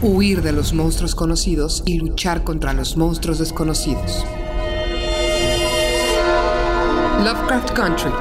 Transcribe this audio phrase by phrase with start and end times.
[0.00, 4.24] Huir de los monstruos conocidos y luchar contra los monstruos desconocidos.
[7.24, 8.12] Lovecraft Country,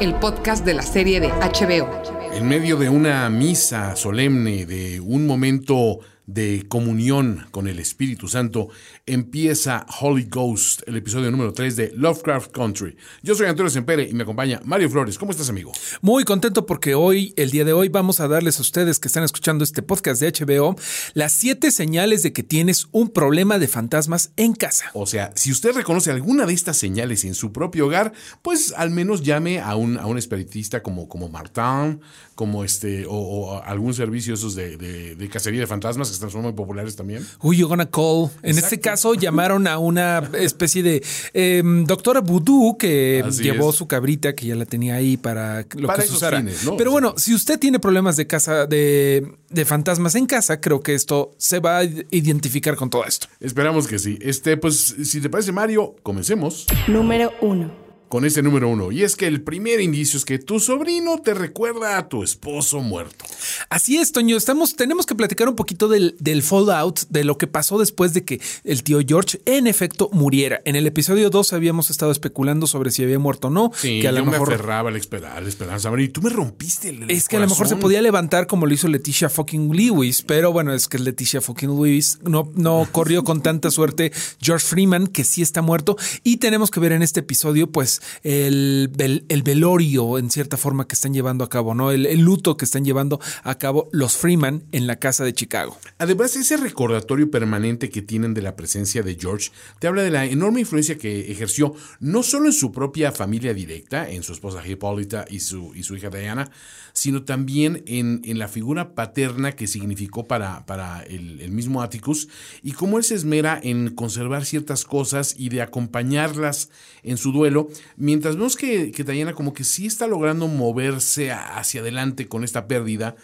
[0.00, 1.88] el podcast de la serie de HBO.
[2.32, 8.68] En medio de una misa solemne, de un momento de comunión con el Espíritu Santo,
[9.06, 12.96] empieza Holy Ghost, el episodio número 3 de Lovecraft Country.
[13.22, 15.18] Yo soy Antonio Sempere y me acompaña Mario Flores.
[15.18, 15.72] ¿Cómo estás, amigo?
[16.00, 19.24] Muy contento porque hoy, el día de hoy, vamos a darles a ustedes que están
[19.24, 20.76] escuchando este podcast de HBO
[21.12, 24.90] las siete señales de que tienes un problema de fantasmas en casa.
[24.94, 28.90] O sea, si usted reconoce alguna de estas señales en su propio hogar, pues al
[28.90, 32.00] menos llame a un, a un espiritista como, como Martin,
[32.34, 36.30] como este, o, o algún servicio esos de, de, de cacería de fantasmas que están
[36.30, 37.26] son muy populares también.
[37.42, 38.30] Uy, you're gonna call.
[38.42, 43.76] En este caso llamaron a una especie de eh, doctora vudú que Así llevó es.
[43.76, 46.38] su cabrita que ya la tenía ahí para lo Para que se usara.
[46.38, 46.76] fines, ¿no?
[46.76, 50.94] Pero bueno, si usted tiene problemas de casa, de, de fantasmas en casa, creo que
[50.94, 53.26] esto se va a identificar con todo esto.
[53.40, 54.18] Esperamos que sí.
[54.20, 57.83] Este, pues, si te parece, Mario, comencemos Número 1.
[58.08, 58.92] Con este número uno.
[58.92, 62.80] Y es que el primer indicio es que tu sobrino te recuerda a tu esposo
[62.80, 63.24] muerto.
[63.68, 64.36] Así es, Toño.
[64.36, 68.24] Estamos, tenemos que platicar un poquito del, del fallout, de lo que pasó después de
[68.24, 70.60] que el tío George en efecto muriera.
[70.64, 73.70] En el episodio 2 habíamos estado especulando sobre si había muerto o no.
[73.74, 75.90] Sí, que a yo lo mejor me aferraba a la, esperanza.
[75.98, 78.66] Y tú me rompiste el, el Es que a lo mejor se podía levantar como
[78.66, 83.24] lo hizo Leticia fucking Lewis, pero bueno, es que Leticia fucking Lewis no, no corrió
[83.24, 85.96] con tanta suerte George Freeman, que sí está muerto.
[86.22, 90.86] Y tenemos que ver en este episodio, pues, el, el, el velorio en cierta forma
[90.86, 91.90] que están llevando a cabo, ¿no?
[91.90, 95.78] El, el luto que están llevando a cabo los Freeman en la casa de Chicago.
[95.98, 100.24] Además, ese recordatorio permanente que tienen de la presencia de George te habla de la
[100.24, 105.24] enorme influencia que ejerció no solo en su propia familia directa, en su esposa Hipólita
[105.28, 106.50] y su, y su hija Diana,
[106.94, 112.28] sino también en, en la figura paterna que significó para, para el, el mismo Atticus
[112.62, 116.70] y cómo él se esmera en conservar ciertas cosas y de acompañarlas
[117.02, 121.80] en su duelo, mientras vemos que, que Diana como que sí está logrando moverse hacia
[121.80, 123.16] adelante con esta pérdida.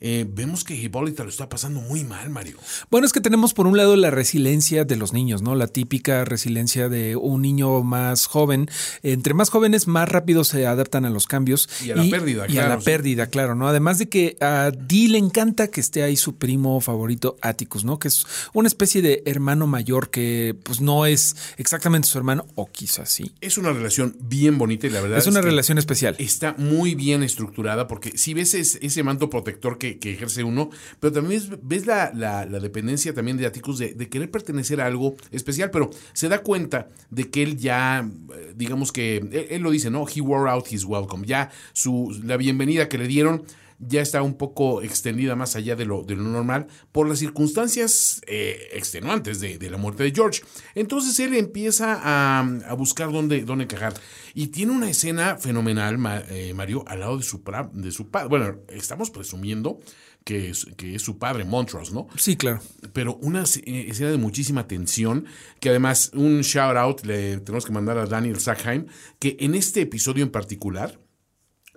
[0.00, 2.58] Eh, vemos que Hipólita lo está pasando muy mal, Mario.
[2.90, 5.54] Bueno, es que tenemos por un lado la resiliencia de los niños, ¿no?
[5.54, 8.68] La típica resiliencia de un niño más joven.
[9.02, 11.68] Entre más jóvenes, más rápido se adaptan a los cambios.
[11.84, 12.84] Y a la pérdida, Y claro, a la sí.
[12.84, 13.68] pérdida, claro, ¿no?
[13.68, 17.98] Además de que a Dee le encanta que esté ahí su primo favorito, Atticus, ¿no?
[17.98, 22.66] Que es una especie de hermano mayor que, pues, no es exactamente su hermano, o
[22.70, 23.32] quizás sí.
[23.40, 26.16] Es una relación bien bonita y la verdad Es una que relación especial.
[26.18, 30.70] Está muy bien estructurada porque si ves es- ese, manto protector que, que ejerce uno,
[31.00, 35.16] pero también ves, la, la- dependencia también de Atticus de, de querer pertenecer a algo
[35.30, 39.70] especial, pero se da cuenta de que él ya, eh, digamos que, él, él lo
[39.70, 40.06] dice, ¿no?
[40.12, 41.26] He wore out his welcome.
[41.26, 43.44] Ya su, la bienvenida que le dieron
[43.78, 48.20] ya está un poco extendida más allá de lo, de lo normal por las circunstancias
[48.26, 50.42] eh, extenuantes de, de la muerte de George.
[50.74, 53.94] Entonces él empieza a, a buscar dónde, dónde encajar.
[54.34, 55.98] Y tiene una escena fenomenal,
[56.28, 57.42] eh, Mario, al lado de su,
[57.72, 58.28] de su padre.
[58.28, 59.80] Bueno, estamos presumiendo
[60.24, 62.08] que es, que es su padre, Montrose, ¿no?
[62.16, 62.60] Sí, claro.
[62.92, 65.26] pero una eh, escena de muchísima tensión,
[65.60, 68.86] que además un shout out le tenemos que mandar a Daniel Sackheim,
[69.18, 70.98] que en este episodio en particular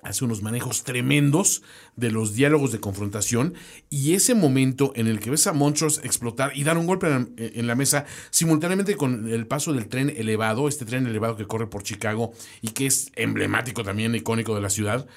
[0.03, 1.63] hace unos manejos tremendos
[1.95, 3.53] de los diálogos de confrontación
[3.89, 7.13] y ese momento en el que ves a Montrose explotar y dar un golpe en
[7.13, 11.47] la, en la mesa simultáneamente con el paso del tren elevado, este tren elevado que
[11.47, 12.31] corre por Chicago
[12.61, 15.07] y que es emblemático también, icónico de la ciudad,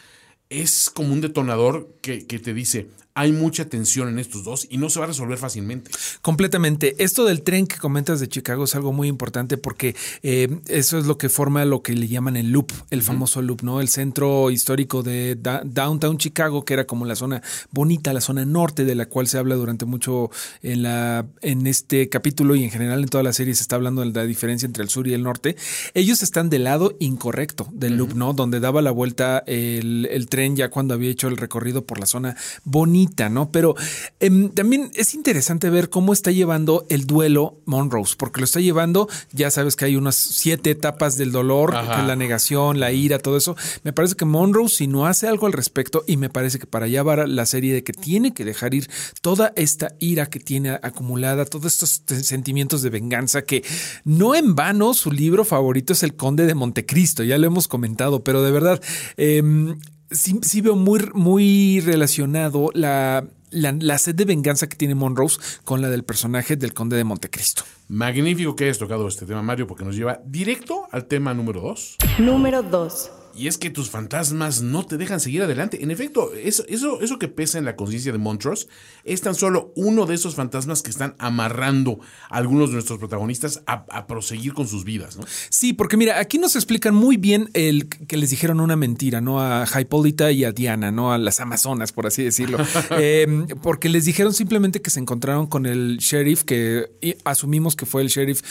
[0.49, 2.89] es como un detonador que, que te dice,
[3.21, 5.91] hay mucha tensión en estos dos y no se va a resolver fácilmente.
[6.23, 6.95] Completamente.
[6.99, 11.05] Esto del tren que comentas de Chicago es algo muy importante porque eh, eso es
[11.05, 13.81] lo que forma lo que le llaman el loop, el famoso loop, ¿no?
[13.83, 18.47] El centro histórico de da- Downtown Chicago, que era como la zona bonita, la zona
[18.47, 20.31] norte de la cual se habla durante mucho
[20.63, 24.01] en, la, en este capítulo y en general en toda la serie se está hablando
[24.01, 25.57] de la diferencia entre el sur y el norte.
[25.93, 28.33] Ellos están del lado incorrecto del loop, ¿no?
[28.33, 32.07] Donde daba la vuelta el, el tren ya cuando había hecho el recorrido por la
[32.07, 32.35] zona
[32.65, 33.51] bonita ¿no?
[33.51, 33.75] Pero
[34.21, 39.09] em, también es interesante ver cómo está llevando el duelo Monrose, porque lo está llevando,
[39.33, 43.57] ya sabes que hay unas siete etapas del dolor, la negación, la ira, todo eso.
[43.83, 46.87] Me parece que Monrose, si no hace algo al respecto, y me parece que para
[46.87, 48.89] allá va la serie de que tiene que dejar ir
[49.21, 53.65] toda esta ira que tiene acumulada, todos estos sentimientos de venganza, que
[54.05, 58.23] no en vano su libro favorito es El Conde de Montecristo, ya lo hemos comentado,
[58.25, 58.81] pero de verdad,
[59.17, 59.79] em,
[60.11, 65.89] sí, veo muy, muy relacionado la, la, sed de venganza que tiene Monrose con la
[65.89, 67.63] del personaje del Conde de Montecristo.
[67.89, 71.97] Magnífico que hayas tocado este tema, Mario, porque nos lleva directo al tema número 2.
[72.19, 73.11] Número 2.
[73.35, 75.83] Y es que tus fantasmas no te dejan seguir adelante.
[75.83, 78.67] En efecto, eso, eso, eso que pesa en la conciencia de Montrose
[79.05, 83.63] es tan solo uno de esos fantasmas que están amarrando a algunos de nuestros protagonistas
[83.67, 85.25] a, proseguir con sus vidas, ¿no?
[85.51, 89.41] Sí, porque mira, aquí nos explican muy bien el que les dijeron una mentira, ¿no?
[89.41, 91.13] A Hipólita y a Diana, ¿no?
[91.13, 92.59] A las Amazonas, por así decirlo.
[92.91, 96.91] Em, porque les dijeron simplemente que se encontraron con el sheriff, que
[97.25, 98.43] asumimos que fue el sheriff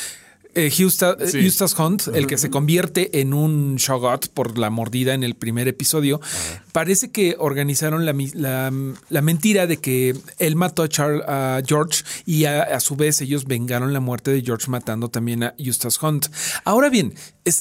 [0.56, 5.36] eh, Eustace, Hunt, el que se convierte en un Shogot por la mordida en el
[5.36, 6.20] primer episodio,
[6.72, 13.22] parece que organizaron la, mentira de que él mató a, George y a, su vez
[13.22, 16.28] ellos vengaron la muerte de George matando también a Eustace Hunt.
[16.66, 17.14] Ahora bien,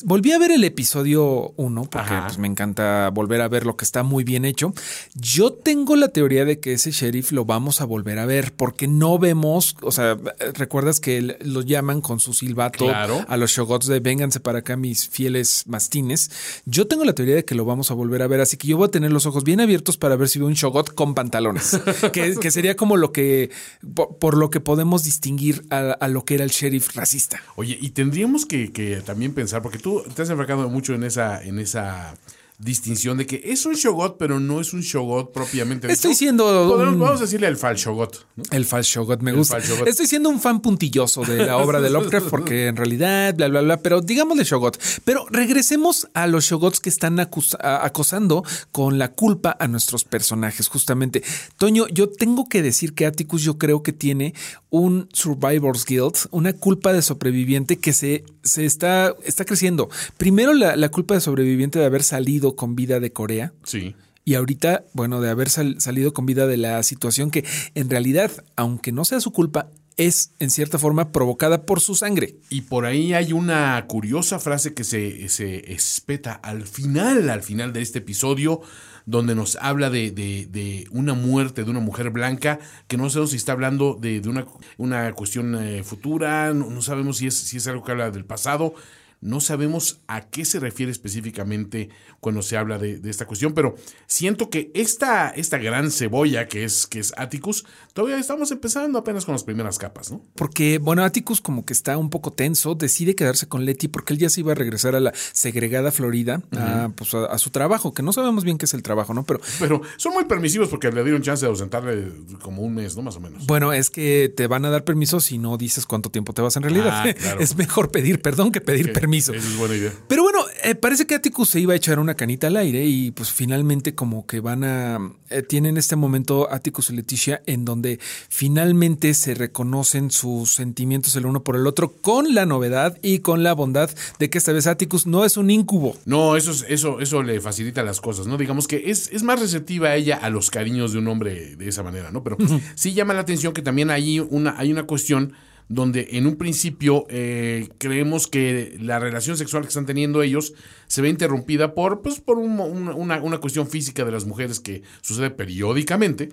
[0.05, 3.85] volví a ver el episodio 1 porque pues, me encanta volver a ver lo que
[3.85, 4.73] está muy bien hecho.
[5.15, 8.89] Yo tengo la teoría de que ese sheriff lo vamos a volver a ver porque
[8.89, 10.17] no vemos, o sea,
[10.55, 15.09] recuerdas que lo llaman con su silbato a los shogots de vénganse para acá mis
[15.09, 16.31] fieles mastines.
[16.65, 18.77] Yo tengo la teoría de que lo vamos a volver a ver, así que yo
[18.77, 21.79] voy a tener los ojos bien abiertos para ver si veo un shogot con pantalones,
[22.13, 23.51] que, sería como lo que,
[23.95, 27.43] por, lo que podemos distinguir a, lo que era el sheriff racista.
[27.57, 31.43] Oye, y tendríamos que, que también pensar, porque tú te has enfracado mucho en esa,
[31.43, 32.15] en esa
[32.59, 35.91] distinción de que es un shogot, pero no es un shogot propiamente.
[35.91, 36.77] Estoy siendo.
[36.77, 38.27] vamos a decirle el fal shogot.
[38.51, 39.59] El fal shogot, me gusta.
[39.59, 43.61] Estoy siendo un fan puntilloso de la obra de Lovecraft porque en realidad, bla, bla,
[43.61, 44.77] bla, pero digámosle shogot.
[45.05, 51.23] Pero regresemos a los shogots que están acosando con la culpa a nuestros personajes, justamente.
[51.59, 54.35] Toño, yo tengo que decir que Atticus yo creo que tiene
[54.71, 59.89] un Survivor's Guild, una culpa de sobreviviente que se, se está, está creciendo.
[60.17, 63.53] Primero la, la culpa de sobreviviente de haber salido con vida de Corea.
[63.65, 63.95] Sí.
[64.25, 68.93] Y ahorita, bueno, de haber salido con vida de la situación que en realidad, aunque
[68.93, 72.37] no sea su culpa, es en cierta forma provocada por su sangre.
[72.51, 77.73] Y por ahí hay una curiosa frase que se, se espeta al final, al final
[77.73, 78.61] de este episodio,
[79.07, 83.37] donde nos habla de, de, una muerte de una mujer blanca, que no sabemos si
[83.37, 84.47] está hablando de, una,
[84.77, 88.27] una, cuestión eh, futura, no, no, sabemos si es, si es algo que habla del
[88.27, 88.75] pasado,
[89.21, 91.89] no sabemos a qué se refiere específicamente
[92.21, 93.75] cuando se habla de, esta cuestión, pero
[94.07, 97.65] siento que esta, esta gran cebolla que es, que es Atticus,
[97.99, 100.25] todavía estamos empezando apenas con las primeras capas, ¿no?
[100.37, 104.21] Porque, bueno, Atticus como que está un poco tenso, decide quedarse con Letty porque él
[104.21, 108.05] ya se iba a regresar a la segregada Florida, a, pues a, su trabajo, que
[108.05, 109.25] no sabemos bien qué es el trabajo, ¿no?
[109.25, 113.03] Pero, pero son muy permisivos porque le dieron chance de ausentarle como un mes, ¿no?
[113.03, 113.45] Más o menos.
[113.49, 116.57] Bueno, es que te van a dar permiso si no dices cuánto tiempo te vas
[116.57, 117.05] en realidad.
[117.05, 117.09] Ah,
[117.41, 119.93] es mejor pedir perdón que pedir permiso es buena idea.
[120.07, 123.11] Pero bueno, eh, parece que Atticus se iba a echar una canita al aire y
[123.11, 124.99] pues finalmente como que van a...
[125.31, 127.99] Eh, tienen este momento Atticus y Leticia en donde
[128.29, 133.43] finalmente se reconocen sus sentimientos el uno por el otro con la novedad y con
[133.43, 133.89] la bondad
[134.19, 135.97] de que esta vez Atticus no es un incubo.
[136.05, 138.37] No, eso, eso, eso le facilita las cosas, ¿no?
[138.37, 141.83] Digamos que es, es más receptiva ella a los cariños de un hombre de esa
[141.83, 142.23] manera, ¿no?
[142.23, 142.37] Pero
[142.75, 145.33] sí llama la atención que también hay una, hay una cuestión
[145.69, 150.55] donde en un principio eh, creemos que la relación sexual que están teniendo ellos
[150.87, 156.31] se ve interrumpida por, pues, por una, cuestión física de las mujeres que sucede periódicamente.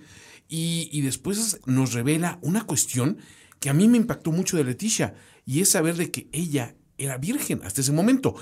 [0.48, 3.18] Y, y, después nos revela una cuestión
[3.60, 7.18] que a mí me impactó mucho de Leticia, y es saber de que ella era
[7.18, 8.36] virgen hasta ese momento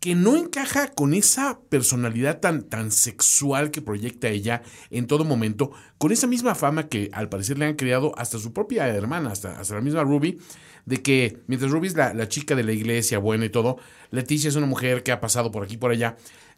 [0.00, 5.72] que no encaja con esa personalidad tan, tan sexual que proyecta ella en todo momento,
[5.98, 9.60] con esa misma fama que al parecer le han creado hasta su propia hermana, hasta,
[9.60, 10.38] hasta la misma Ruby,
[10.86, 13.76] de que mientras Ruby es la, la, chica de la iglesia buena y todo,
[14.10, 16.16] Leticia es una mujer que ha pasado por aquí y por allá.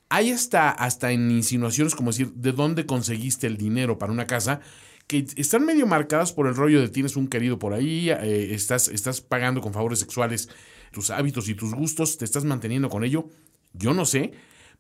[0.08, 4.60] Hay hasta, hasta en insinuaciones como decir, ¿de dónde conseguiste el dinero para una casa?
[5.08, 8.88] que están medio marcadas por el rollo de tienes un querido por ahí, eh, estás,
[8.88, 10.48] estás pagando con favores sexuales
[10.92, 13.28] tus hábitos y tus gustos, te estás manteniendo con ello,
[13.72, 14.32] yo no sé,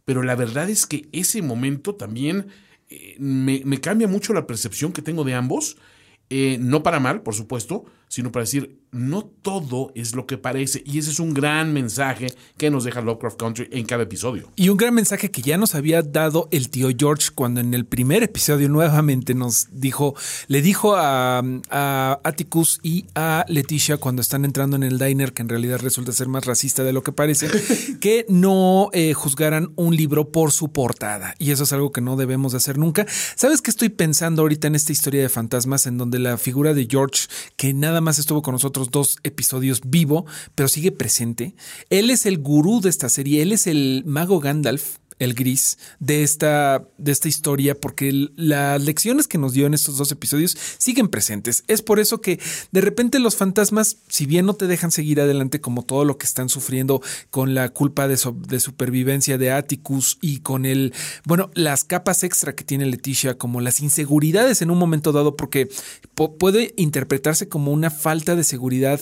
[0.04, 2.48] pero la verdad es que ese momento también
[2.88, 5.76] eh, me, cambia mucho la percepción que tengo de ambos,
[6.30, 10.82] eh, no para mal, por supuesto, sino para decir, no todo es lo que parece.
[10.84, 12.26] Y ese es un gran mensaje
[12.58, 14.50] que nos deja Lovecraft Country en cada episodio.
[14.54, 17.86] Y un gran mensaje que ya nos había dado el tío George cuando en el
[17.86, 20.14] primer episodio nuevamente nos dijo,
[20.48, 25.40] le dijo a, a Atticus y a Leticia cuando están entrando en el diner, que
[25.40, 27.48] en realidad resulta ser más racista de lo que parece,
[28.00, 31.34] que no eh, juzgaran un libro por su portada.
[31.38, 33.06] Y eso es algo que no debemos de hacer nunca.
[33.36, 36.86] ¿Sabes qué estoy pensando ahorita en esta historia de fantasmas en donde la figura de
[36.90, 41.54] George, que nada más estuvo con nosotros dos episodios vivo, pero sigue presente.
[41.90, 46.22] Él es el gurú de esta serie, él es el mago Gandalf el gris de
[46.22, 51.08] esta, de esta historia, porque las lecciones que nos dio en estos dos episodios siguen
[51.08, 51.64] presentes.
[51.68, 52.40] Es por eso que
[52.72, 56.26] de repente los fantasmas, si bien no te dejan seguir adelante como todo lo que
[56.26, 57.00] están sufriendo
[57.30, 60.92] con la culpa de, de supervivencia de Atticus y con el,
[61.24, 65.68] bueno, las capas extra que tiene Leticia, como las inseguridades en un momento dado, porque
[66.14, 69.00] puede interpretarse como una falta de seguridad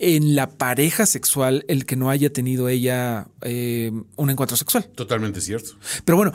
[0.00, 4.86] en la pareja sexual el que no haya tenido ella eh, un encuentro sexual.
[4.94, 5.72] Totalmente cierto.
[6.04, 6.32] Pero bueno,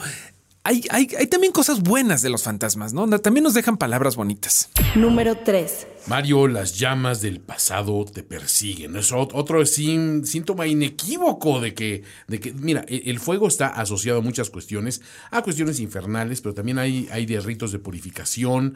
[0.63, 3.07] hay, hay, hay, también cosas buenas de los fantasmas, ¿no?
[3.19, 4.69] También nos dejan palabras bonitas.
[4.95, 5.87] Número 3.
[6.07, 8.95] Mario, las llamas del pasado te persiguen.
[8.95, 14.21] Es otro síntoma inequívoco de que, de que, mira, e, el fuego está asociado a
[14.23, 18.75] muchas cuestiones, a cuestiones infernales, pero también hay, hay de ritos de purificación,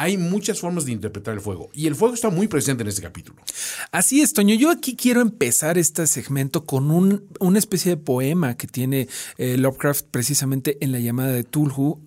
[0.00, 1.68] hay muchas formas de interpretar el fuego.
[1.74, 3.42] Y el fuego está muy presente en este capítulo.
[3.92, 4.54] Así es, Toño.
[4.54, 9.58] Yo aquí quiero empezar este segmento con un, una especie de poema que tiene eh,
[9.58, 12.00] Lovecraft precisamente en la llamada de Tulhu,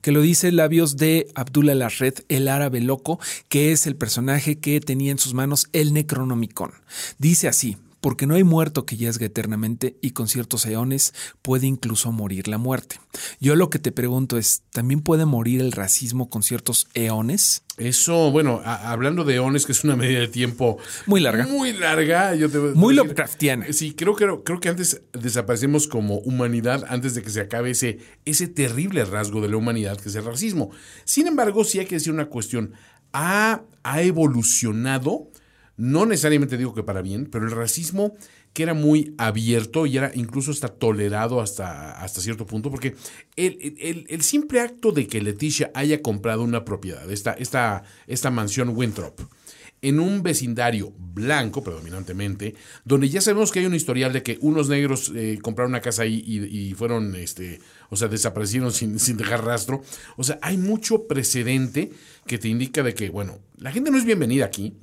[0.00, 4.80] que lo dice labios de Abdullah Larred, el árabe loco, que es el personaje que
[4.80, 6.72] tenía en sus manos el Necronomicon.
[7.18, 12.12] Dice así porque no hay muerto que yazga eternamente y con ciertos eones puede incluso
[12.12, 13.00] morir la muerte.
[13.40, 17.64] Yo lo que te pregunto es, ¿también puede morir el racismo con ciertos eones?
[17.78, 21.48] Eso, bueno, hablando de eones, que es una medida de tiempo muy larga.
[21.48, 22.36] Muy larga.
[22.36, 23.72] Yo te, muy Lovecraftiana.
[23.72, 27.98] Sí, creo, creo, creo que antes desaparecemos como humanidad antes de que se acabe ese,
[28.24, 30.70] ese terrible rasgo de la humanidad que es el racismo.
[31.04, 32.72] Sin embargo, sí hay que decir una cuestión.
[33.12, 35.28] Ha, ha evolucionado
[35.76, 38.14] no necesariamente digo que para bien, pero el racismo
[38.52, 42.94] que era muy abierto y era incluso está tolerado hasta, hasta cierto punto, porque
[43.36, 49.20] el, simple acto de que Leticia haya comprado una propiedad, esta, esta, esta mansión Winthrop,
[49.82, 52.54] en un vecindario blanco predominantemente,
[52.86, 56.04] donde ya sabemos que hay un historial de que unos negros eh, compraron una casa
[56.04, 59.82] ahí y, fueron, este, o sea, desaparecieron sin, sin, dejar rastro.
[60.16, 61.92] O sea, hay mucho precedente
[62.26, 64.74] que te indica de que, bueno, la gente no es bienvenida aquí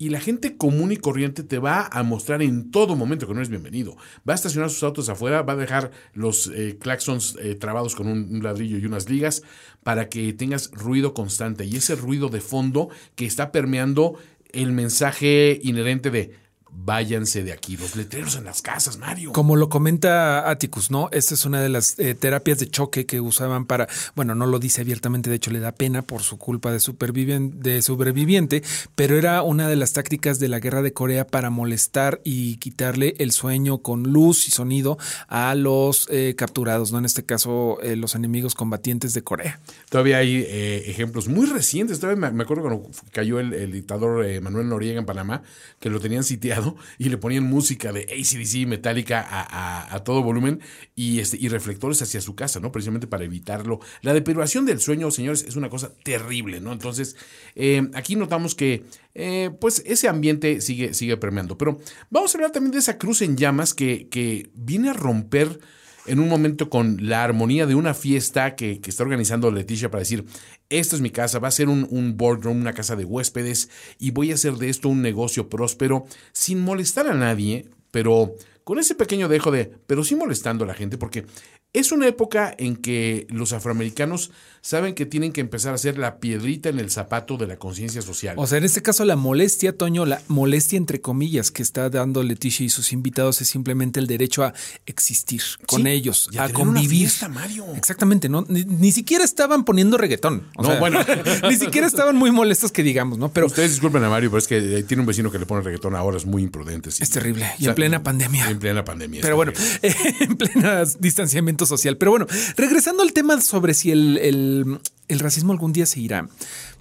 [0.00, 3.42] y la gente común y corriente te va a mostrar en todo momento que no
[3.42, 3.98] es bienvenido.
[4.26, 8.06] Va a estacionar sus autos afuera, va a dejar los eh, claxons eh, trabados con
[8.06, 9.42] un, ladrillo y unas ligas
[9.82, 11.66] para que tengas ruido constante.
[11.66, 14.14] Y ese ruido de fondo que está permeando
[14.52, 16.32] el mensaje inherente de
[16.84, 17.76] váyanse de aquí.
[17.76, 19.32] Los letreros en las casas, Mario.
[19.32, 21.08] Como lo comenta Atticus, ¿no?
[21.12, 24.58] Esta es una de las eh, terapias de choque que usaban para, bueno, no lo
[24.58, 28.62] dice abiertamente, de hecho le da pena por su culpa de, de sobreviviente,
[28.94, 33.14] pero era una de las tácticas de la guerra de Corea para molestar y quitarle
[33.18, 36.98] el sueño con luz y sonido a los eh, capturados, ¿no?
[36.98, 39.60] En este caso, eh, los enemigos combatientes de Corea.
[39.88, 40.46] Todavía hay
[40.86, 42.00] ejemplos muy recientes.
[42.00, 45.42] Todavía me, acuerdo cuando cayó el, el dictador Manuel Noriega en Panamá,
[45.78, 50.60] que lo tenían sitiado y le ponían música de ACDC metálica a, todo volumen
[50.94, 52.72] y, este, y reflectores hacia su casa, ¿no?
[52.72, 53.80] Precisamente para evitarlo.
[54.02, 56.72] La deprivación del sueño, señores, es una cosa terrible, ¿no?
[56.72, 57.16] Entonces,
[57.54, 58.84] eh, aquí notamos que
[59.14, 61.58] eh, pues ese ambiente sigue, sigue premiando.
[61.58, 61.78] Pero
[62.10, 65.60] vamos a hablar también de esa cruz en llamas que, que viene a romper
[66.06, 70.24] en un momento con la armonía de una fiesta que, está organizando Leticia para decir,
[70.68, 74.10] esta es mi casa, va a ser un, un, boardroom, una casa de huéspedes, y
[74.10, 78.94] voy a hacer de esto un negocio próspero sin molestar a nadie, pero con ese
[78.94, 81.26] pequeño dejo de, pero sí molestando a la gente, porque
[81.72, 86.18] es una época en que los afroamericanos saben que tienen que empezar a hacer la
[86.18, 88.34] piedrita en el zapato de la conciencia social.
[88.38, 92.22] O sea, en este caso la molestia, Toño, la molestia entre comillas que está dando
[92.22, 94.52] Leticia y sus invitados es simplemente el derecho a
[94.84, 97.10] existir con ellos, a, convivir.
[97.30, 97.64] Mario.
[97.76, 98.44] Exactamente, ¿no?
[98.48, 100.48] Ni, siquiera estaban poniendo reggaetón.
[100.58, 101.00] no, bueno.
[101.48, 103.32] ni siquiera estaban muy molestos que digamos, ¿no?
[103.32, 105.62] Pero Ustedes disculpen a Mario, pero es que eh, tiene un vecino que le pone
[105.62, 106.90] reggaetón ahora, es muy imprudente.
[106.90, 107.46] Es terrible.
[107.58, 108.50] Y en plena pandemia.
[108.50, 109.20] En plena pandemia.
[109.22, 111.96] Pero bueno, en plena distanciamiento social.
[111.96, 112.26] Pero bueno,
[112.56, 114.80] regresando al tema sobre si el,
[115.18, 116.28] racismo algún día se irá.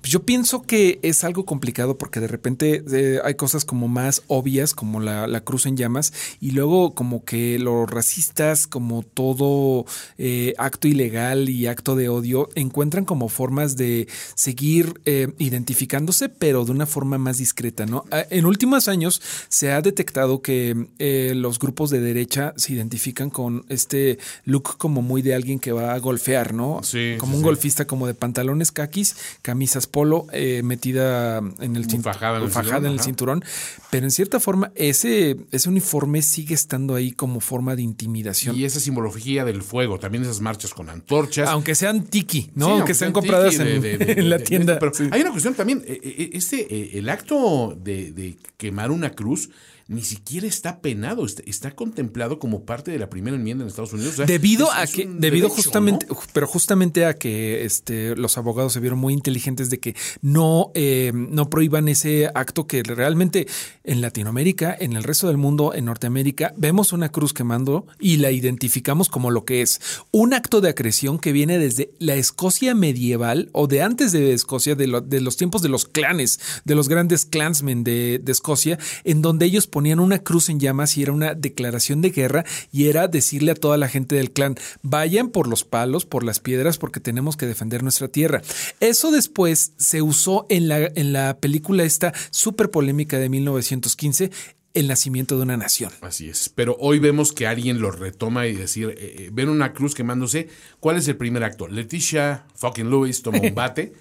[0.02, 4.24] Pues yo pienso que es algo complicado porque de repente eh, hay cosas como más
[4.28, 9.86] obvias, como la, la, cruz en llamas, y luego como que los racistas, como todo
[10.18, 16.64] eh, acto ilegal y acto de odio, encuentran como formas de seguir eh, identificándose, pero
[16.64, 18.06] de una forma más discreta, ¿no?
[18.12, 20.88] Ah, en últimos años se ha detectado que
[21.36, 25.94] los grupos de derecha se identifican con este look como muy de alguien que va
[25.94, 26.82] a golfear, ¿no?
[26.84, 27.46] Sí, como sí, un sí.
[27.46, 32.44] golfista como de pantalones caquis, camisas polo, eh, metida en el, Muy cin- fajada en
[32.44, 33.04] el fajada cinturón, en el ajá.
[33.06, 33.44] cinturón.
[33.90, 38.56] Pero en cierta forma, ese, ese uniforme sigue estando ahí como forma de intimidación.
[38.56, 41.50] Y esa simbología del fuego, también esas marchas con antorchas.
[41.50, 42.66] Aunque sean tiki, ¿no?
[42.66, 44.78] Sí, aunque sean sean compradas en, de- de- de- en la tienda.
[44.80, 45.08] Pero Sí.
[45.12, 49.50] hay una cuestión también, este, el acto de quemar una cruz
[49.90, 53.92] ni siquiera está penado, está, está contemplado como parte de la primera enmienda en Estados
[53.92, 54.14] Unidos.
[54.14, 56.18] O sea, Debido es- a es que, debido derecho, justamente, ¿no?
[56.32, 61.12] pero justamente a que este, los abogados se vieron muy inteligentes de que no, eh,
[61.14, 63.48] no prohíban ese acto que realmente
[63.84, 68.30] en Latinoamérica, en el resto del mundo, en Norteamérica, vemos una cruz quemando y la
[68.30, 69.82] identificamos como lo que es
[70.12, 74.76] un acto de acreción que viene desde la Escocia medieval o de antes de Escocia,
[74.76, 78.78] de, lo- de los tiempos de los clanes, de los grandes clansmen de, de Escocia,
[79.04, 82.88] en donde ellos ponían una cruz en llamas y era una declaración de guerra y
[82.88, 86.78] era decirle a toda la gente del clan, vayan por los palos, por las piedras,
[86.78, 88.42] porque tenemos que defender nuestra tierra.
[88.80, 94.32] Eso después se usó en la, en la película esta súper polémica de 1915,
[94.74, 95.92] El nacimiento de una nación.
[96.02, 96.50] Así es.
[96.50, 100.48] Pero hoy vemos que alguien lo retoma y decir, eh, eh, ven una cruz quemándose.
[100.80, 101.68] ¿Cuál es el primer acto?
[101.68, 103.94] Leticia fucking Lewis toma un bate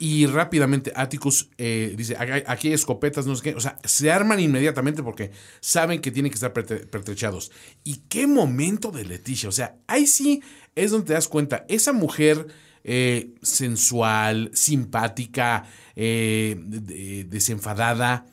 [0.00, 3.54] y rápidamente Atticus eh, dice, "Aquí- hay escopetas, no sé qué.
[3.54, 5.30] O sea, se arman inmediatamente porque
[5.60, 7.52] saben que tienen que estar pertre- pertrechados.
[7.84, 9.48] ¿Y qué momento de Leticia?
[9.48, 10.42] O sea, ahí sí
[10.74, 12.46] es donde te das cuenta, esa mujer
[12.82, 15.66] eh, sensual, simpática,
[15.96, 18.24] eh, de- de- desenfadada,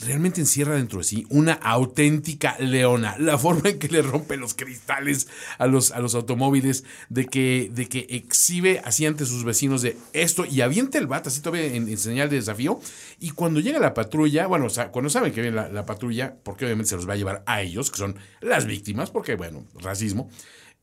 [0.00, 3.16] realmente encierra dentro de sí una auténtica leona.
[3.18, 7.70] La forma en que le rompe los cristales a los, a los automóviles, de que,
[7.72, 11.66] de que exhibe así ante sus vecinos de esto y avienta el bat así todavía
[11.66, 12.80] en, señal de desafío.
[13.20, 16.36] Y cuando llega la patrulla, bueno, o sea, cuando saben que viene la, la patrulla,
[16.42, 19.64] porque obviamente se los va a llevar a ellos, que son las víctimas, porque bueno,
[19.80, 20.30] racismo.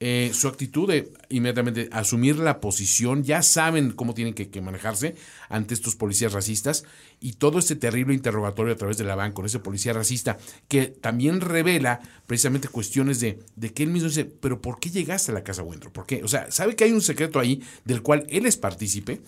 [0.05, 5.15] Eh, su actitud de inmediatamente asumir la posición, ya saben cómo tienen que, manejarse
[5.47, 6.83] ante estos policías racistas
[7.21, 10.87] y todo este terrible interrogatorio a través de la van con ese policía racista que
[10.87, 15.35] también revela precisamente cuestiones de, de que él mismo dice, pero ¿por qué llegaste a
[15.35, 15.93] la casa Wendro?
[15.93, 16.21] ¿Por qué?
[16.21, 19.21] O sea, sabe que hay un secreto ahí del cual él es partícipe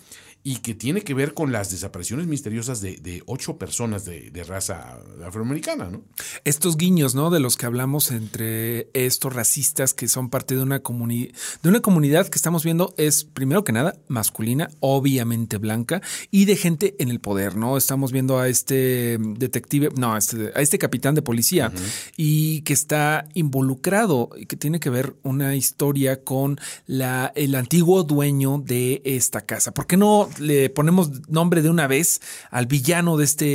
[0.47, 4.43] y que tiene que ver con las desapariciones misteriosas de, de ocho personas de, de
[4.43, 6.03] raza afroamericana, ¿no?
[6.43, 7.31] estos guiños, ¿no?
[7.31, 11.79] De los que hablamos entre estos racistas que son parte de una comunidad, de una
[11.79, 17.09] comunidad que estamos viendo es primero que nada masculina, obviamente blanca y de gente en
[17.09, 17.75] el poder, ¿no?
[17.75, 21.71] Estamos viendo a este detective, no, a este, a este capitán de policía
[22.17, 28.03] y que está involucrado y que tiene que ver una historia con la, el antiguo
[28.03, 29.73] dueño de esta casa.
[29.73, 32.21] ¿Por qué no le ponemos nombre de una vez
[32.51, 33.45] al villano de este,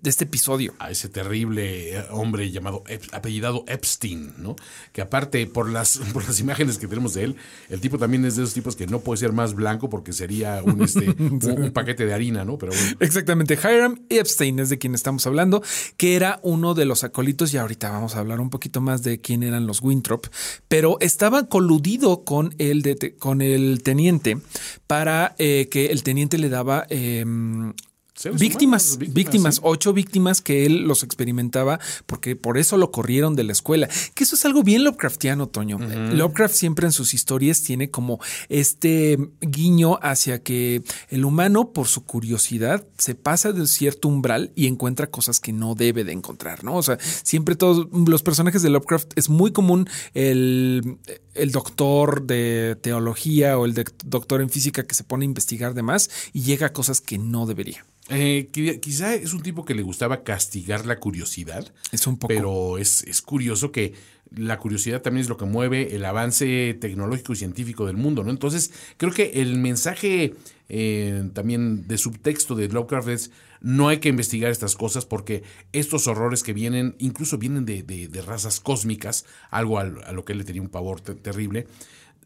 [0.00, 0.74] de este episodio?
[0.78, 4.56] a ese terrible eh, hombre llamado apellidado Epstein, ¿no?
[4.92, 7.36] Que aparte por las por las imágenes que tenemos de él,
[7.68, 10.62] el tipo también es de esos tipos que no puede ser más blanco porque sería
[10.64, 12.58] un este un, un paquete de harina, ¿no?
[12.58, 12.96] Pero bueno.
[13.00, 15.62] Exactamente, Hiram Epstein es de quien estamos hablando,
[15.96, 19.20] que era uno de los acólitos y ahorita vamos a hablar un poquito más de
[19.20, 20.26] quién eran los Winthrop,
[20.68, 24.38] pero estaba coludido con el, de- con el teniente
[24.86, 26.86] para eh, que el teniente le daba...
[26.90, 27.72] em,
[28.24, 29.60] Víctimas, humanos, víctimas, víctimas, sí.
[29.64, 33.88] ocho víctimas que él los experimentaba porque por eso lo corrieron de la escuela.
[34.14, 35.78] Que eso es algo bien Lovecraftiano, Toño.
[35.78, 42.04] Lovecraft siempre en sus historias tiene como este guiño hacia que el humano, por su
[42.04, 46.76] curiosidad, se pasa de cierto umbral y encuentra cosas que no debe de encontrar, ¿no?
[46.76, 50.98] O sea, siempre todos los personajes de Lovecraft es muy común el,
[51.34, 55.74] el doctor de teología o el de- doctor en física que se pone a investigar
[55.74, 57.84] de más y llega a cosas que no debería.
[58.10, 61.72] Eh, qui- quizá es un tipo que le gustaba castigar la curiosidad.
[61.92, 62.28] Es un poco.
[62.34, 63.94] Pero es, es curioso que
[64.34, 68.30] la curiosidad también es lo que mueve el avance tecnológico y científico del mundo, ¿no?
[68.30, 70.34] Entonces, creo que el mensaje
[70.68, 75.42] eh, también de subtexto de Lovecraft es no hay que investigar estas cosas porque
[75.72, 80.24] estos horrores que vienen, incluso vienen de, de- de razas cósmicas, algo al- a, lo
[80.24, 81.66] que él le tenía un pavor te- terrible,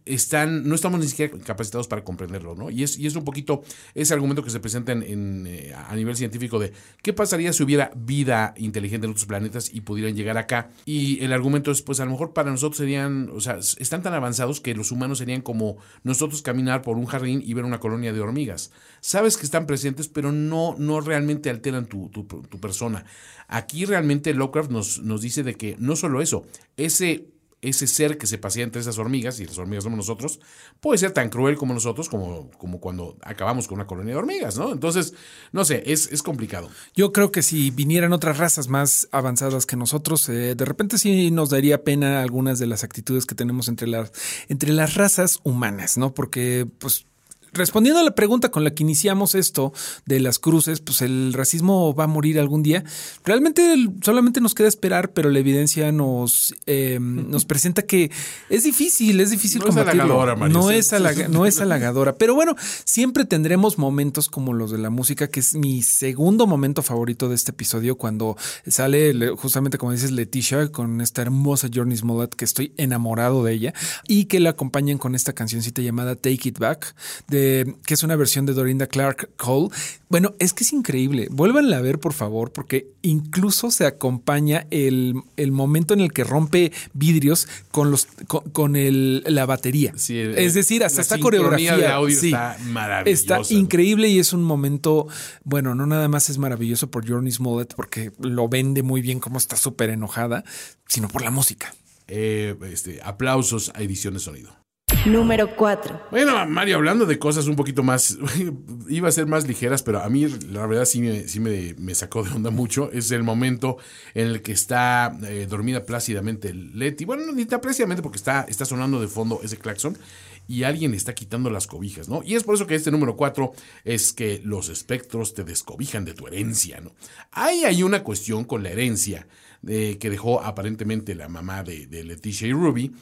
[0.05, 2.71] están, no estamos ni siquiera capacitados para comprenderlo, ¿no?
[2.71, 3.63] Y es, y es un poquito
[3.95, 7.93] ese argumento que se presenta en, eh, a nivel científico de qué pasaría si hubiera
[7.97, 10.71] vida inteligente en otros planetas y pudieran llegar acá.
[10.85, 14.15] Y el argumento es, pues a lo mejor para nosotros serían, o sea, están tan
[14.15, 18.13] avanzados que los humanos serían como nosotros caminar por un jardín y ver una colonia
[18.13, 18.73] de hormigas.
[19.01, 23.05] Sabes que están presentes, pero no, no realmente alteran tu, tu, tu persona.
[23.49, 27.32] Aquí realmente Lovecraft nos, nos dice de que no solo eso, ese
[27.63, 30.41] ese ser que se pasea entre esas hormigas, y las hormigas somos nosotros,
[30.81, 34.59] puede ser tan cruel como nosotros, como, como cuando acabamos con una colonia de hormigas,
[34.59, 34.73] ¿no?
[34.73, 35.15] Entonces,
[35.53, 36.69] no sé, es, es complicado.
[36.95, 41.31] Yo creo que si vinieran otras razas más avanzadas que nosotros, eh, de repente sí
[41.31, 44.13] nos daría pena algunas de las actitudes que tenemos entre las,
[44.49, 46.15] entre las razas humanas, ¿no?
[46.15, 47.07] Porque, pues,
[47.53, 49.73] respondiendo a la pregunta con la que iniciamos esto
[50.07, 52.85] de las cruces, pues el racismo va a morir algún día.
[53.25, 58.11] Realmente solamente nos queda esperar, pero la evidencia nos, eh, nos presenta que
[58.49, 60.03] es difícil, es difícil no combatirlo.
[60.33, 60.93] Es no, es
[61.29, 62.17] no es halagadora.
[62.17, 66.83] Pero bueno, siempre tendremos momentos como los de la música, que es mi segundo momento
[66.83, 68.37] favorito de este episodio, cuando
[68.67, 73.75] sale justamente como dices Leticia con esta hermosa Journey Smollett, que estoy enamorado de ella,
[74.09, 76.95] y que la acompañan con esta cancioncita llamada Take It Back
[77.29, 77.42] de
[77.85, 79.69] que es una versión de Dorinda Clark Cole.
[80.09, 81.29] Bueno, es que es increíble.
[81.31, 85.15] Vuélvanla a ver, por favor, porque incluso se acompaña el,
[85.51, 88.07] momento en el que rompe vidrios con los
[88.53, 89.93] con, el, la batería.
[89.97, 93.41] es decir, hasta esta coreografía de audio está maravillosa.
[93.41, 95.09] Está increíble y es un momento,
[95.45, 99.39] bueno, no nada más es maravilloso por Journey Smollett porque lo vende muy bien como
[99.39, 100.45] está súper enojada,
[100.87, 101.75] sino por la música.
[102.09, 104.62] Eh, este, aplausos a Edición de Sonido.
[105.05, 106.01] Número 4.
[106.13, 108.19] Bueno, Mario, hablando de cosas un poquito más,
[108.89, 112.23] iba a ser más ligeras, pero a mí la verdad sí me, sí me, sacó
[112.23, 112.89] de onda mucho.
[112.93, 113.79] Es el momento
[114.15, 117.05] en el que está eh, dormida plácidamente Leti.
[117.05, 119.99] Bueno, ni tan plácidamente porque está, está sonando de fondo ese claxon
[120.47, 122.23] y alguien está quitando las cobijas, ¿no?
[122.25, 123.53] Y es por eso que este número 4
[123.85, 126.93] es que los espectros te descobijan de tu herencia, ¿no?
[127.33, 129.27] Ahí hay una cuestión con la herencia
[129.67, 132.93] eh, que dejó aparentemente la mamá de, de Leticia y Ruby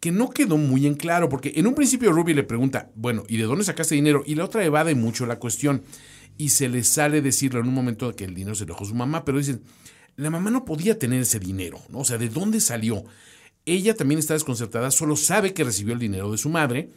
[0.00, 3.36] que no quedó muy en claro, porque en un principio Ruby le pregunta, bueno, ¿y
[3.36, 4.22] de dónde sacaste dinero?
[4.26, 5.82] Y la otra evade mucho la cuestión.
[6.38, 8.94] Y se le sale decirlo en un momento que el dinero se lo dejó su
[8.94, 9.62] mamá, pero dicen,
[10.16, 11.98] la mamá no podía tener ese dinero, ¿no?
[11.98, 13.04] O sea, ¿de dónde salió?
[13.66, 16.88] Ella también está desconcertada, solo sabe que recibió el dinero de su madre,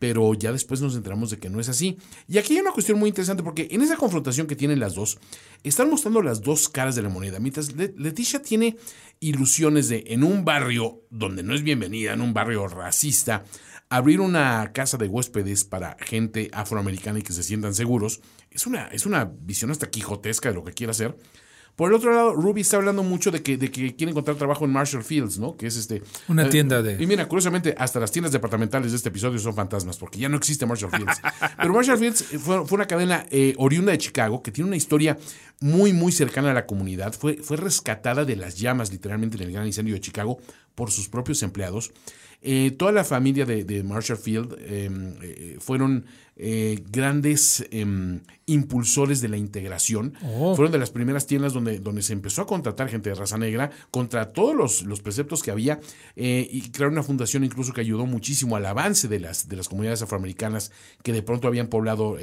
[0.00, 1.98] pero ya después nos enteramos de que no es así.
[2.26, 5.18] Y aquí hay una cuestión muy interesante porque en esa confrontación que tienen las dos,
[5.62, 7.38] están mostrando las dos caras de la moneda.
[7.38, 8.78] Mientras Leticia tiene
[9.20, 13.44] ilusiones de, en un barrio donde no es bienvenida, en un barrio racista,
[13.90, 18.86] abrir una casa de huéspedes para gente afroamericana y que se sientan seguros, es una,
[18.86, 21.14] es una visión hasta quijotesca de lo que quiere hacer.
[21.80, 24.66] Por el otro lado, Ruby está hablando mucho de que, de que quiere encontrar trabajo
[24.66, 25.56] en Marshall Fields, ¿no?
[25.56, 26.02] Que es este.
[26.28, 27.02] Una eh, tienda de.
[27.02, 30.36] Y mira, curiosamente, hasta las tiendas departamentales de este episodio son fantasmas, porque ya no
[30.36, 31.22] existe Marshall Fields.
[31.56, 35.16] Pero Marshall Fields fue, una cadena eh, oriunda de Chicago que tiene una historia
[35.60, 37.14] muy, muy cercana a la comunidad.
[37.14, 40.36] Fue, fue rescatada de las llamas, literalmente, en el gran incendio de Chicago
[40.74, 41.92] por sus propios empleados.
[42.42, 49.28] Eh, toda la familia de, Marshall Field em, eh, fueron eh, grandes em, impulsores de
[49.28, 50.14] la integración.
[50.22, 50.56] Oh.
[50.56, 53.70] Fueron de las primeras tiendas donde, donde se empezó a contratar gente de raza negra
[53.90, 55.80] contra todos los, preceptos que había
[56.16, 60.02] y crearon una fundación incluso que ayudó muchísimo al avance de las, de las comunidades
[60.02, 60.72] afroamericanas
[61.02, 62.18] que de pronto habían poblado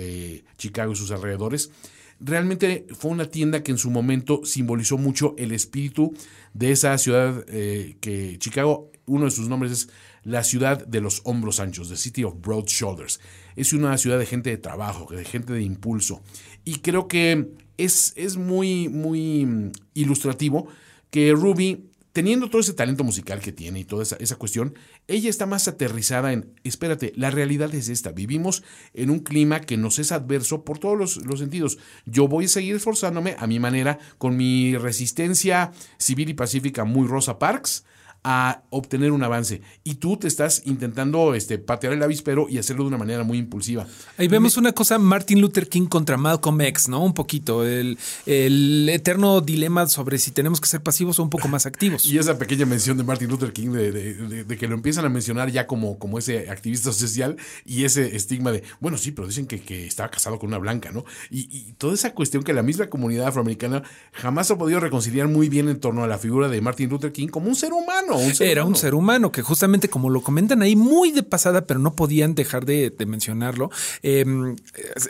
[0.58, 1.72] Chicago y sus alrededores
[2.20, 6.14] realmente fue una tienda que en su momento simbolizó mucho el espíritu
[6.54, 9.90] de esa ciudad que Chicago, uno de sus nombres es
[10.28, 13.22] la ciudad de los hombros anchos, the city of broad shoulders.
[13.56, 16.22] Es una ciudad de gente de trabajo, de gente de impulso.
[16.66, 20.68] Y creo que es, es muy, muy mm, ilustrativo
[21.12, 24.74] que Ruby, teniendo todo ese talento musical que tiene y toda esa, cuestión,
[25.08, 28.63] ella está más aterrizada en, espérate, la realidad es esta, vivimos
[28.94, 31.78] en un clima que nos es adverso por todos los, los sentidos.
[32.06, 37.08] Yo voy a seguir esforzándome a mi manera, con mi resistencia civil y pacífica muy
[37.08, 37.86] Rosa Parks,
[38.24, 39.62] a obtener un avance.
[39.84, 43.38] Y tú te estás intentando este, patear el avispero y hacerlo de una manera muy
[43.38, 43.88] impulsiva.
[44.18, 47.04] Ahí vemos una cosa, Martin Luther King contra Malcolm X, ¿no?
[47.04, 51.48] Un poquito, el, el eterno dilema sobre si tenemos que ser pasivos o un poco
[51.48, 52.06] más activos.
[52.12, 55.68] y esa pequeña mención de Martin Luther King de, que lo empiezan a mencionar ya
[55.68, 59.86] como, como ese activista social y ese estigma de, bueno, sí, pero dicen que, que
[59.86, 61.06] estaba casado con una blanca, ¿no?
[61.30, 65.50] Y, y toda esa cuestión que la misma comunidad afroamericana jamás ha podido reconciliar muy
[65.50, 68.28] bien en torno a la figura de Martin Luther King como un ser humano humano.
[68.28, 71.65] un ser Era un ser humano que justamente como lo comentan ahí muy de pasada,
[71.65, 73.70] pero no podían dejar de, de mencionarlo.
[74.04, 74.26] eh,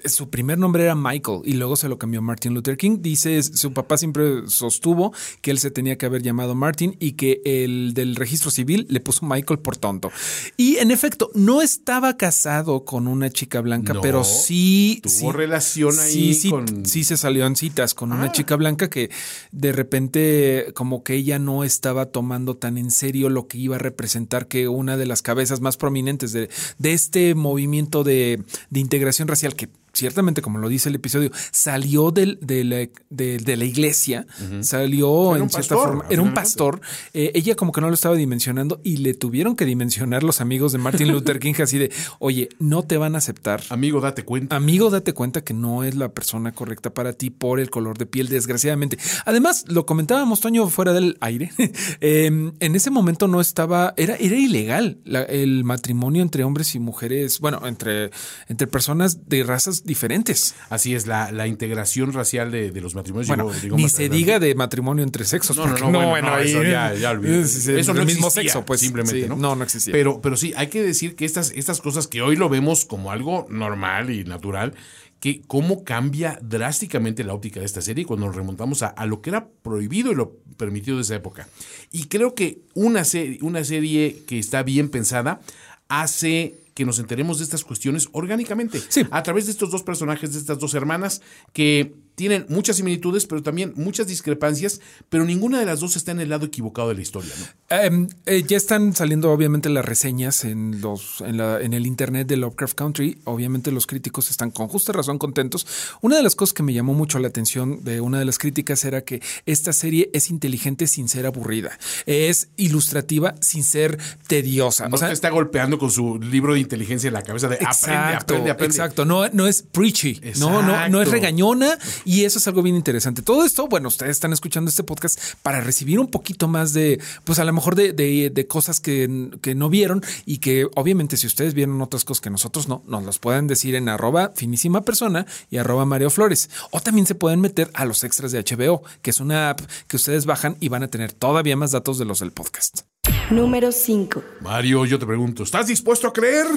[0.03, 2.97] eh, su primer nombre era Michael y luego se lo cambió Martin Luther King.
[3.01, 7.41] Dice, su papá siempre sostuvo que él se tenía que haber llamado Martin y que
[7.45, 10.11] el del registro civil le puso Michael por tonto.
[10.57, 14.99] Y en efecto, no estaba casado con una chica blanca, No, pero sí...
[15.03, 18.31] tuvo sí- relación ahí sí, sí, con- sí se salió en citas con una Ah.
[18.31, 19.09] chica blanca que
[19.51, 23.79] de repente como que ella no estaba tomando tan en serio lo que iba a
[23.79, 29.27] representar que una de las cabezas más prominentes de, de este movimiento de, de integración
[29.27, 32.77] racial que ciertamente, como lo dice el episodio, salió del- de, la,
[33.09, 34.25] de- de la iglesia,
[34.61, 36.81] salió Era en cierta pastor, forma, era un pastor.
[37.13, 40.71] Eh, ella como que no lo estaba dimensionando y le tuvieron que dimensionar los amigos
[40.71, 43.61] de Martin Luther King así de, oye, no te van a aceptar.
[43.69, 44.55] Amigo, date cuenta.
[44.55, 48.05] Amigo, date cuenta que no es la persona correcta para ti por el color de
[48.05, 48.97] piel, desgraciadamente.
[49.25, 51.51] Además, lo comentábamos, Toño, fuera del aire.
[52.01, 52.25] eh,
[52.59, 57.39] en ese momento no estaba, era, era ilegal la- el matrimonio entre hombres y mujeres,
[57.39, 58.11] bueno, entre,
[58.47, 60.53] entre personas de razas diferentes.
[60.69, 63.27] Así es, la, la integración racial de, de los matrimonios.
[63.27, 64.17] Bueno, llegó- llegó ni se adelante.
[64.17, 65.57] diga de matrimonio entre sexos.
[65.57, 67.39] No, no, no, bueno, no, ahí- eso ya, ya olvidé.
[67.41, 68.79] es- es Eso no del mismo existía, sexo, pues.
[68.81, 69.35] simplemente, sí, ¿no?
[69.35, 69.91] No, no existía.
[69.91, 73.11] Pero, pero sí, hay que decir que estas, estas cosas que hoy lo vemos como
[73.11, 74.75] algo normal y natural,
[75.19, 79.21] que cómo cambia drásticamente la óptica de esta serie cuando nos remontamos a, a lo
[79.21, 81.47] que era prohibido y lo permitido de esa época.
[81.91, 85.41] Y creo que una serie, una serie que está bien pensada
[85.89, 88.79] hace que nos enteremos de estas cuestiones orgánicamente.
[88.87, 89.03] Sí.
[89.09, 93.43] A través de estos dos personajes, de estas dos hermanas, que tienen muchas similitudes, pero
[93.43, 97.01] también muchas discrepancias, pero ninguna de las dos está en el lado equivocado de la
[97.01, 97.45] historia, ¿no?
[97.77, 102.27] Eh, eh, ya están saliendo obviamente las reseñas en los en, la- en el internet
[102.27, 103.19] de Lovecraft Country.
[103.25, 105.67] Obviamente los críticos están con justa razón contentos.
[106.01, 108.83] Una de las cosas que me llamó mucho la atención de una de las críticas
[108.83, 111.77] era que esta serie es inteligente sin ser aburrida,
[112.07, 114.89] es ilustrativa sin ser tediosa.
[114.89, 117.55] No o sea, te está golpeando con su libro de inteligencia en la cabeza de
[117.57, 118.75] Exacto, aprende, aprende, aprende.
[118.75, 119.05] exacto.
[119.05, 121.77] No, no es preachy, no, no, no es regañona
[122.07, 123.21] y eso es algo bien interesante.
[123.21, 127.37] Todo esto, bueno, ustedes están escuchando este podcast para recibir un poquito más de, pues
[127.39, 131.53] a lo mejor de, de- cosas que, que no vieron y que obviamente si ustedes
[131.53, 135.57] vieron otras cosas que nosotros no, nos las pueden decir en arroba finísima persona y
[135.57, 136.49] arroba Mario Flores.
[136.71, 139.97] O también se pueden meter a los extras de HBO, que es una app que
[139.97, 142.83] ustedes bajan y van a tener todavía más datos de los del podcast.
[143.29, 144.23] Número 5.
[144.39, 146.47] Mario, yo te pregunto, ¿estás dispuesto a creer?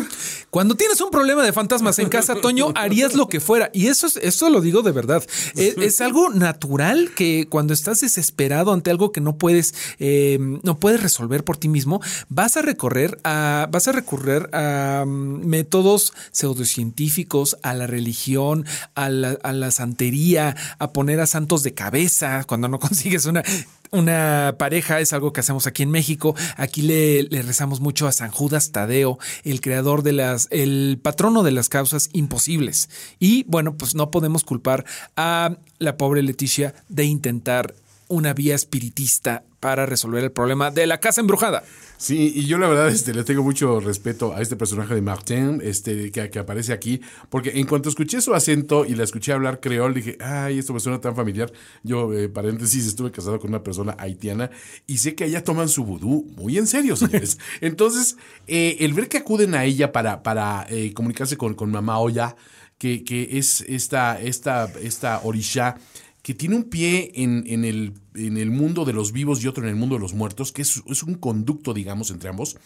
[0.50, 3.70] Cuando tienes un problema de fantasmas en casa, Toño, harías lo que fuera.
[3.72, 5.24] Y eso, es, eso lo digo de verdad.
[5.56, 10.78] Es, es algo natural que cuando estás desesperado ante algo que no puedes, eh, no
[10.78, 16.12] puedes resolver por ti mismo, vas a recorrer a, vas a recurrir a mm, métodos
[16.30, 22.44] pseudocientíficos, a la religión, a la, a la santería, a poner a santos de cabeza
[22.44, 23.42] cuando no consigues una
[23.90, 26.34] una pareja es algo que hacemos aquí en México.
[26.56, 31.52] Aquí le, rezamos mucho a San Judas Tadeo, el creador de las, el patrono de
[31.52, 32.88] las causas imposibles.
[33.18, 34.84] Y bueno, pues no podemos culpar
[35.16, 37.74] a la pobre Leticia de intentar
[38.08, 41.62] una vía espiritista para resolver el problema de la casa embrujada.
[41.98, 45.60] Sí, y yo la verdad este, le tengo mucho respeto a este personaje de Martin
[45.62, 49.60] este, que, que aparece aquí, porque en cuanto escuché su acento y la escuché hablar
[49.60, 51.52] creol, dije, ay, esto me suena tan familiar.
[51.82, 54.50] Yo, eh, paréntesis, estuve casado con una persona haitiana
[54.86, 57.38] y sé que allá toman su vudú muy en serio, señores.
[57.60, 61.98] Entonces, eh, el ver que acuden a ella para, para eh, comunicarse con, con Mamá
[61.98, 62.34] Oya,
[62.78, 65.76] que, que es esta, esta, esta orisha
[66.22, 69.70] que tiene un pie en, el, en el mundo de los vivos y otro en
[69.70, 72.56] el mundo de los muertos, que es, un conducto, digamos, entre ambos.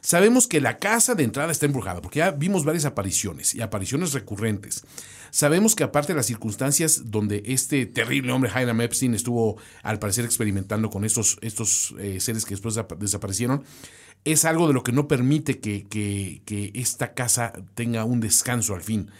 [0.00, 4.12] Sabemos que la casa de entrada está embrujada, porque ya vimos varias apariciones y apariciones
[4.12, 4.84] recurrentes.
[5.30, 10.24] Sabemos que aparte de las circunstancias donde este terrible hombre, Hiram Epstein, estuvo al parecer
[10.24, 13.64] experimentando con estos, estos eh, seres que después desa- desaparecieron,
[14.24, 18.74] es algo de lo que no permite que, que- que esta casa tenga un descanso
[18.74, 19.10] al fin.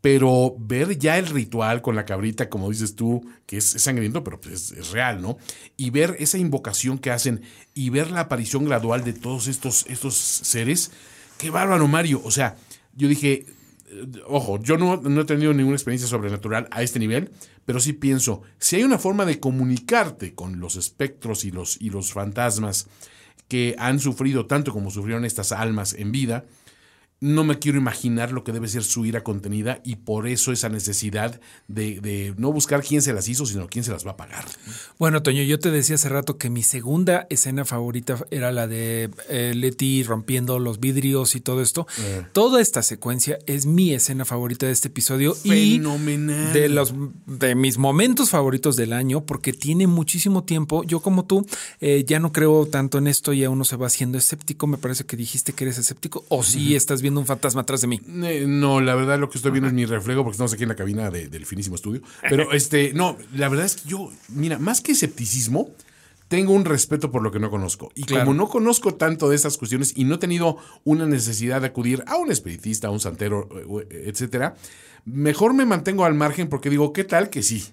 [0.00, 4.40] Pero ver ya el ritual con la cabrita, como dices tú, que es, sangriento, pero
[4.40, 5.38] pues es, es real, ¿no?
[5.76, 7.42] Y ver esa invocación que hacen
[7.74, 10.92] y ver la aparición gradual de todos estos, estos seres,
[11.38, 12.20] qué bárbaro, Mario.
[12.24, 12.56] O sea,
[12.94, 13.46] yo dije,
[13.90, 17.30] eh, ojo, yo no, no he tenido ninguna experiencia sobrenatural a este nivel,
[17.64, 21.90] pero sí pienso, si hay una forma de comunicarte con los espectros y los, y
[21.90, 22.88] los fantasmas
[23.48, 26.44] que han sufrido tanto como sufrieron estas almas en vida,
[27.20, 30.68] no me quiero imaginar lo que debe ser su ira contenida y por eso esa
[30.68, 34.16] necesidad de, de, no buscar quién se las hizo, sino quién se las va a
[34.16, 34.44] pagar.
[34.98, 39.10] Bueno, Toño, yo te decía hace rato que mi segunda escena favorita era la de
[39.28, 41.86] eh, Leti rompiendo los vidrios y todo esto.
[41.98, 42.24] Eh.
[42.32, 46.50] Toda esta secuencia es mi escena favorita de este episodio Fenomenal.
[46.50, 46.94] y de los
[47.26, 50.84] de mis momentos favoritos del año porque tiene muchísimo tiempo.
[50.84, 51.44] Yo como tú
[51.80, 54.68] eh, ya no creo tanto en esto y a uno se va haciendo escéptico.
[54.68, 57.80] Me parece que dijiste que eres escéptico o si sí estás viendo un fantasma atrás
[57.80, 58.00] de mí.
[58.24, 60.68] Eh, no, la verdad lo que estoy viendo es mi reflejo porque estamos aquí en
[60.68, 62.02] la cabina del finísimo estudio.
[62.28, 65.70] Pero este, no, la verdad es que yo, mira, más que escepticismo,
[66.28, 67.90] tengo un respeto por lo que no conozco.
[67.94, 71.68] Y como no conozco tanto de estas cuestiones y no he tenido una necesidad de
[71.68, 73.48] acudir a un espiritista, a un santero,
[73.90, 74.54] eh, etcétera,
[75.12, 77.68] mejor me mantengo al margen porque digo, ¿qué tal que sí?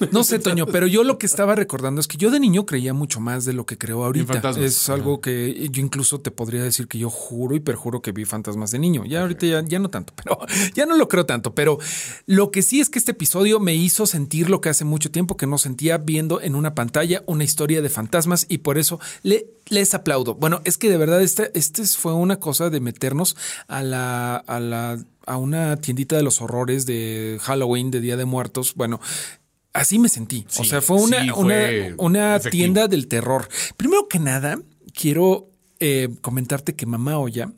[0.00, 2.66] No, no sé, Toño, pero yo lo que estaba recordando es que yo de niño
[2.66, 4.52] creía mucho más de lo que creo ahorita.
[4.58, 8.24] Es algo que yo incluso te podría decir que yo juro y perjuro que vi
[8.24, 9.04] fantasmas de niño.
[9.04, 10.38] Ya ahorita ya, ya no tanto, pero
[10.74, 11.54] ya no lo creo tanto.
[11.54, 11.78] Pero
[12.26, 15.36] lo que sí es que este episodio me hizo sentir lo que hace mucho tiempo
[15.36, 19.46] que no sentía viendo en una pantalla una historia de fantasmas y por eso le,
[19.68, 20.34] les aplaudo.
[20.34, 24.60] Bueno, es que de verdad este, este fue una cosa de meternos a la, a
[24.60, 28.74] la a una tiendita de los horrores de Halloween, de Día de Muertos.
[28.76, 29.00] Bueno,
[29.72, 30.46] así me sentí.
[30.58, 31.66] o sea, fue una, una,
[31.98, 33.48] una tienda del terror.
[33.76, 34.60] Primero que nada,
[34.94, 35.48] quiero
[35.80, 37.52] eh, comentarte que Mamá Olla,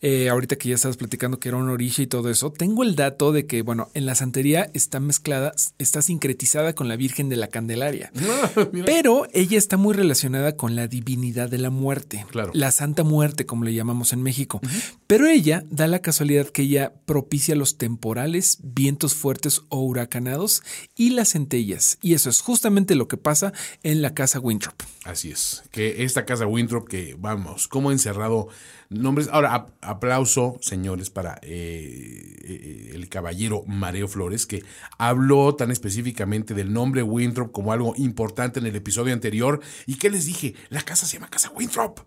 [0.00, 2.96] eh, ahorita que ya estabas platicando que era un origen y todo eso, tengo el
[2.96, 7.36] dato de que, bueno, en la santería está mezclada, está sincretizada con la Virgen de
[7.36, 8.12] la Candelaria.
[8.30, 8.48] Ah,
[8.86, 13.64] pero ella está muy relacionada con la divinidad de la muerte, la Santa Muerte, como
[13.64, 14.60] le llamamos en México.
[15.06, 20.62] Pero ella da la casualidad que ella propicia los temporales, vientos fuertes o huracanados
[20.96, 21.98] y las centellas.
[22.00, 24.74] Y eso es justamente lo que pasa en la casa Winthrop.
[25.04, 28.48] Así es, que esta casa Winthrop que vamos como encerrado
[28.90, 29.28] nombres.
[29.30, 34.64] Ahora, aplauso, señores, para eh, eh, el caballero Mareo Flores, que
[34.98, 39.60] habló tan específicamente del nombre Winthrop como algo importante en el episodio anterior.
[39.86, 40.54] ¿Y qué les dije?
[40.68, 42.00] La casa se llama Casa Winthrop.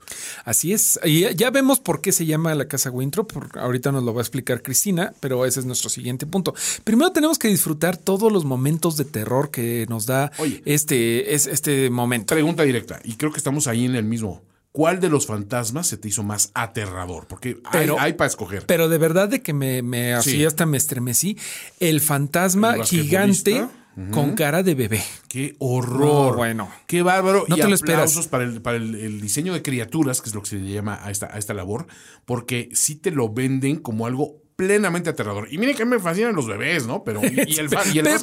[0.46, 1.00] Así es.
[1.06, 3.32] Y ya vemos por qué se llama la Casa Winthrop.
[3.58, 6.54] Ahorita nos lo va a explicar Cristina, pero ese es nuestro siguiente punto.
[6.84, 10.32] Primero tenemos que disfrutar todos los momentos de terror que nos da
[10.66, 12.34] este, es, este momento.
[12.34, 14.42] Pregunta directa, y creo que estamos ahí en el mismo.
[14.74, 17.28] ¿Cuál de los fantasmas se te hizo más aterrador?
[17.28, 17.62] Porque
[18.00, 18.66] hay, para escoger.
[18.66, 21.38] Pero de verdad de que me, me así hasta me estremecí.
[21.80, 23.68] El fantasma gigante
[24.12, 25.04] con cara de bebé.
[25.28, 26.36] Qué horror.
[26.36, 26.72] bueno.
[26.88, 27.46] Qué bárbaro.
[27.48, 28.28] No te lo esperas.
[28.28, 31.28] para, el, para el, diseño de criaturas, que es lo que se llama a esta,
[31.28, 31.86] a esta labor,
[32.26, 35.48] porque sí te lo venden como algo plenamente aterrador.
[35.52, 37.04] Y miren que me fascinan los bebés, ¿no?
[37.04, 37.70] Pero, y, el,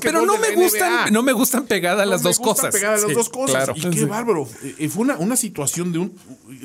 [0.01, 2.73] pero, no me gustan, no me gustan pegadas las dos cosas.
[2.73, 3.71] Pegadas las dos cosas.
[3.75, 4.49] Y qué bárbaro.
[4.79, 6.15] Y fue una, una situación de un.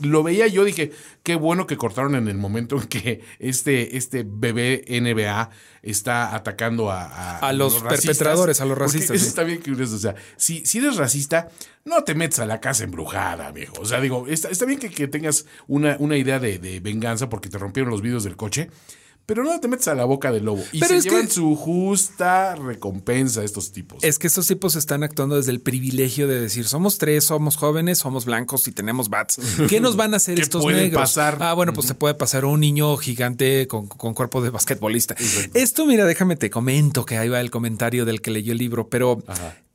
[0.02, 0.92] Lo veía yo, dije,
[1.24, 5.50] qué bueno que cortaron en el momento en que este, este bebé NBA
[5.82, 9.22] está atacando a, a, los, perpetradores, a los racistas.
[9.22, 9.96] Está bien curioso.
[9.96, 11.50] O sea, si, si eres racista,
[11.86, 13.76] no te metas a la casa embrujada, viejo.
[13.80, 17.30] O sea, digo, está, está bien que, que tengas una, una idea de, de venganza
[17.30, 18.70] porque te rompieron los vidrios del coche
[19.26, 20.64] pero no te metes a la boca del lobo.
[20.72, 24.04] Y se llevan su justa recompensa estos tipos.
[24.04, 28.00] Es que estos tipos están actuando desde el privilegio de decir, somos tres, somos jóvenes,
[28.00, 29.40] somos blancos y tenemos bats.
[29.68, 31.38] ¿Qué nos van a hacer estos puede pasar?
[31.42, 35.16] Ah, bueno, pues se puede pasar un niño gigante con, cuerpo de basquetbolista.
[35.54, 38.90] Esto, mira, déjame te comento que ahí va el comentario del que leyó el libro,
[38.90, 39.24] pero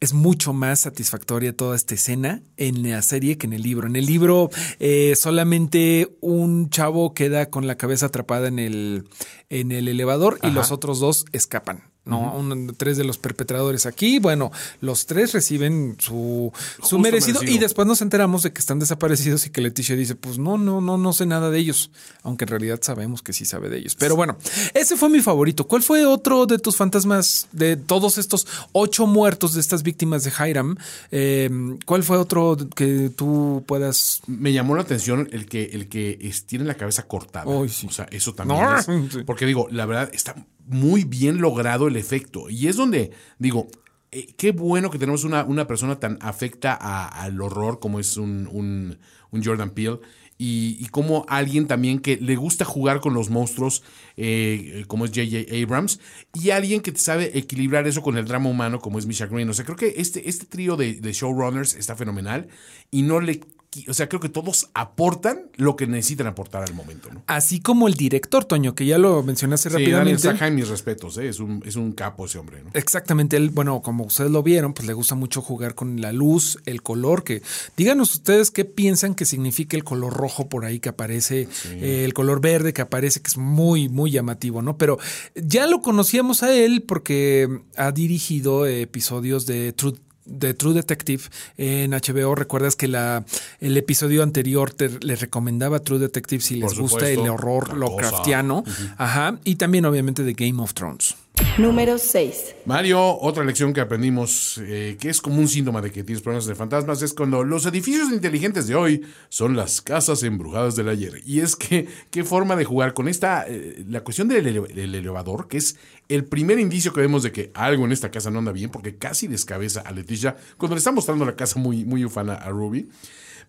[0.01, 3.87] es mucho más satisfactoria toda esta escena en la serie que en el libro.
[3.87, 9.05] En el libro eh, solamente un chavo queda con la cabeza atrapada en el,
[9.51, 11.90] en el elevador y los otros dos escapan.
[12.11, 12.75] ¿No?
[12.77, 14.19] tres de los perpetradores aquí.
[14.19, 19.47] Bueno, los tres reciben su, su merecido, y después nos enteramos de que están desaparecidos
[19.47, 21.91] y que Leticia dice, pues no, no, no, no sé nada de ellos,
[22.23, 23.95] aunque en realidad sabemos que sí sabe de ellos.
[23.95, 24.37] Pero bueno,
[24.75, 25.67] ese fue mi favorito.
[25.67, 30.33] ¿Cuál fue otro de tus fantasmas de todos estos ocho muertos de estas víctimas de
[30.39, 30.77] Hiram?
[31.11, 34.23] Em, ¿Cuál fue otro que tú puedas?
[34.27, 37.47] Me llamó la atención el que, el que tiene la cabeza cortada.
[37.47, 40.35] O sea, eso también es, Porque digo, la verdad está
[40.71, 42.49] muy bien logrado el efecto.
[42.49, 43.69] Y es donde digo,
[44.13, 48.49] eh, qué bueno que tenemos una, una persona tan afecta al horror como es un,
[48.51, 50.01] un, Jordan Peele.
[50.43, 53.83] Y, como alguien también que le gusta jugar con los monstruos,
[54.17, 55.55] eh, como es J.J.
[55.55, 56.01] Abrams,
[56.33, 59.51] y alguien que sabe equilibrar eso con el drama humano, como es Misha Green.
[59.51, 62.49] O sea, creo que este, este trío de, de showrunners está fenomenal
[62.91, 63.41] y no le
[63.89, 67.09] o sea, creo que todos aportan lo que necesitan aportar al momento.
[67.13, 67.23] ¿no?
[67.27, 70.27] Así como el director, Toño, que ya lo mencionaste Sí, rápidamente.
[70.27, 71.29] Daniel mis respetos, ¿eh?
[71.29, 72.65] es, un, es un capo ese hombre.
[72.65, 72.71] ¿no?
[72.75, 76.59] Exactamente, él, bueno, como ustedes lo vieron, pues le gusta mucho jugar con la luz,
[76.67, 77.43] el color, que
[77.77, 82.13] díganos ustedes qué piensan que significa el color rojo por ahí que aparece, eh, el
[82.13, 84.79] color verde que aparece, que es muy, muy llamativo, ¿no?
[84.79, 84.99] Pero
[85.37, 89.95] ya lo conocíamos a él porque ha dirigido episodios de True
[90.31, 91.25] de True Detective
[91.57, 92.35] en HBO.
[92.35, 93.25] Recuerdas que la,
[93.61, 98.65] el episodio anterior te, les recomendaba True Detective si les gusta el horror Lovecraftiano.
[98.97, 99.39] Ajá.
[99.45, 101.17] Y también, obviamente, de Game of Thrones.
[101.59, 102.55] Número 6.
[102.65, 106.47] Mario, otra lección que aprendimos, eh, que es como un síntoma de que tienes problemas
[106.47, 111.21] de fantasmas, es cuando los edificios inteligentes de hoy son las casas embrujadas del ayer.
[111.27, 114.95] Y es que, qué forma de jugar con esta, eh, la cuestión del, ele- del
[114.95, 115.77] elevador, que es
[116.09, 118.97] el primer indicio que vemos de que algo en esta casa no anda bien, porque
[118.97, 122.89] casi descabeza a Leticia cuando le está mostrando la casa muy, muy ufana a Ruby.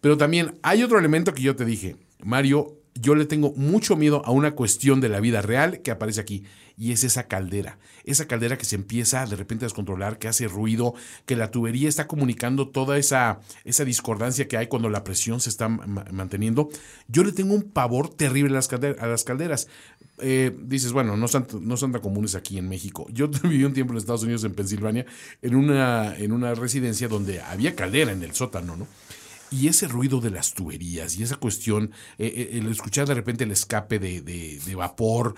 [0.02, 4.22] Pero también hay otro elemento que yo te dije, Mario, yo le tengo mucho miedo
[4.26, 6.44] a una cuestión de la vida real que aparece aquí,
[6.78, 7.78] y es esa caldera.
[8.06, 11.88] Esa caldera que se empieza de repente a descontrolar, que hace ruido, que la tubería
[11.88, 16.70] está comunicando toda esa, esa discordancia que hay cuando la presión se está ma- manteniendo.
[17.08, 19.68] Yo le tengo un pavor terrible a las, a las calderas.
[20.18, 23.06] Eh, dices, bueno, no son, no son tan comunes aquí en México.
[23.12, 25.06] Yo viví un tiempo en Estados Unidos, en Pensilvania,
[25.42, 28.88] en una, en una residencia donde había caldera en el sótano, ¿no?
[29.52, 33.44] Y ese ruido de las tuberías y esa cuestión, eh, eh, el escuchar de repente
[33.44, 35.36] el escape de, de- de vapor,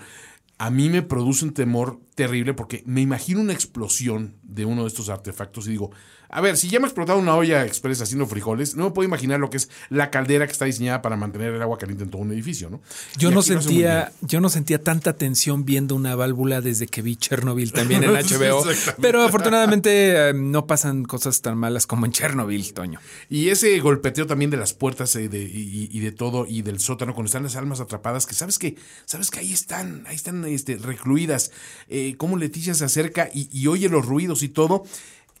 [0.56, 4.88] a mí me produce un temor terrible porque me imagino una explosión de uno de
[4.88, 5.90] estos artefactos y digo,
[6.36, 9.06] a ver, si ya me ha explotado una olla express haciendo frijoles, no me puedo
[9.06, 12.10] imaginar lo que es la caldera que está diseñada para mantener el agua caliente en
[12.10, 12.80] todo un edificio, ¿no?
[13.16, 17.16] Yo Y no sentía, yo no sentía tanta tensión viendo una válvula desde que vi
[17.16, 18.64] Chernobyl también en HBO.
[19.00, 22.98] Pero afortunadamente eh, no pasan cosas tan malas como en Chernobyl, Toño.
[23.30, 26.80] Y ese golpeteo también de las puertas eh, de- y, y de todo y del
[26.80, 30.44] sótano cuando están las almas atrapadas, que sabes que, sabes que ahí están, ahí están
[30.46, 31.52] este, recluidas.
[31.88, 34.84] Eh, cómo Leticia se acerca y, y oye los ruidos y todo.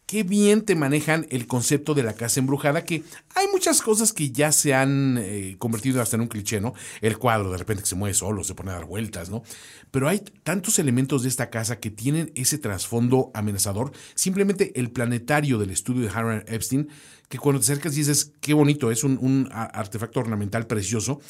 [0.06, 3.02] Qué bien te manejan el concepto de la casa embrujada, que
[3.34, 6.74] hay muchas cosas que ya se han eh, convertido hasta en un cliché, ¿no?
[7.00, 9.42] El cuadro de repente se mueve solo, se pone a dar vueltas, ¿no?
[9.90, 13.92] Pero hay tantos elementos de esta casa que tienen ese trasfondo amenazador.
[14.14, 16.88] Simplemente el planetario del estudio de Harry Epstein,
[17.30, 21.20] que cuando te acercas dices, qué bonito, es un, artefacto ornamental precioso.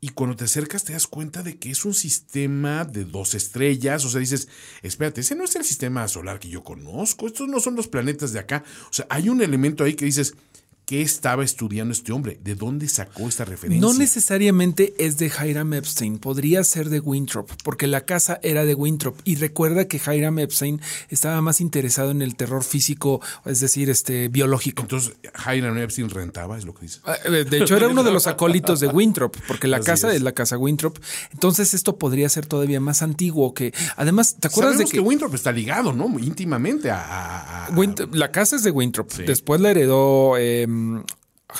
[0.00, 4.04] Y cuando te acercas te das cuenta de que es un sistema de dos estrellas.
[4.04, 4.48] O sea, dices,
[4.82, 7.26] espérate, ese no es el sistema solar que yo conozco.
[7.26, 8.62] Estos no son los planetas de acá.
[8.90, 10.34] O sea, hay un elemento ahí que dices,
[10.88, 12.40] ¿qué estaba estudiando este hombre?
[12.42, 13.78] ¿De dónde sacó esta referencia?
[13.78, 18.74] No necesariamente es de Hiram Epstein, podría ser de Winthrop, porque la casa era de
[18.74, 19.14] Winthrop.
[19.24, 20.80] Y recuerda que Hiram Epstein
[21.10, 24.80] estaba más interesado en el terror físico, es decir, este biológico.
[24.80, 25.12] Entonces,
[25.46, 27.00] Hiram Epstein rentaba, es lo que dice.
[27.04, 30.08] Ah, eh, De hecho, era uno de los acólitos de Winthrop, porque la Así casa
[30.08, 30.14] es.
[30.16, 30.22] es.
[30.22, 30.96] la casa Winthrop.
[31.34, 33.74] Entonces, esto podría ser todavía más antiguo que.
[33.96, 36.18] Además, ¿te acuerdas Sabemos de que, que, Winthrop está ligado, ¿no?
[36.18, 37.66] Íntimamente a...
[37.66, 37.70] a-
[38.12, 39.12] la casa es de Winthrop?
[39.12, 40.66] Después la heredó eh,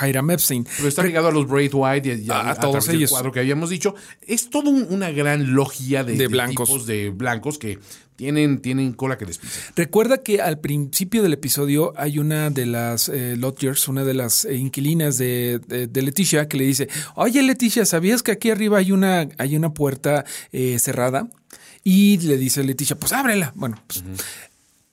[0.03, 0.67] Hiram Epstein.
[0.77, 3.11] Pero está ligado a los Braid White y, y A- a a, todos ellos.
[3.11, 3.95] cuadro que habíamos dicho.
[4.27, 6.69] Es toda un- una gran logia de, De blancos.
[6.69, 7.79] tipos de blancos que
[8.15, 9.61] tienen, tienen cola que les pisa.
[9.77, 14.45] Recuerda que al principio del episodio hay una de las eh, lodgers, una de las
[14.45, 18.79] eh, inquilinas de, de- de Leticia, que le dice: Oye, Leticia, ¿sabías que aquí arriba
[18.79, 21.29] hay una, hay una puerta eh, cerrada?
[21.85, 23.53] Y le dice Leticia: Pues ábrela.
[23.57, 24.03] Bueno, pues.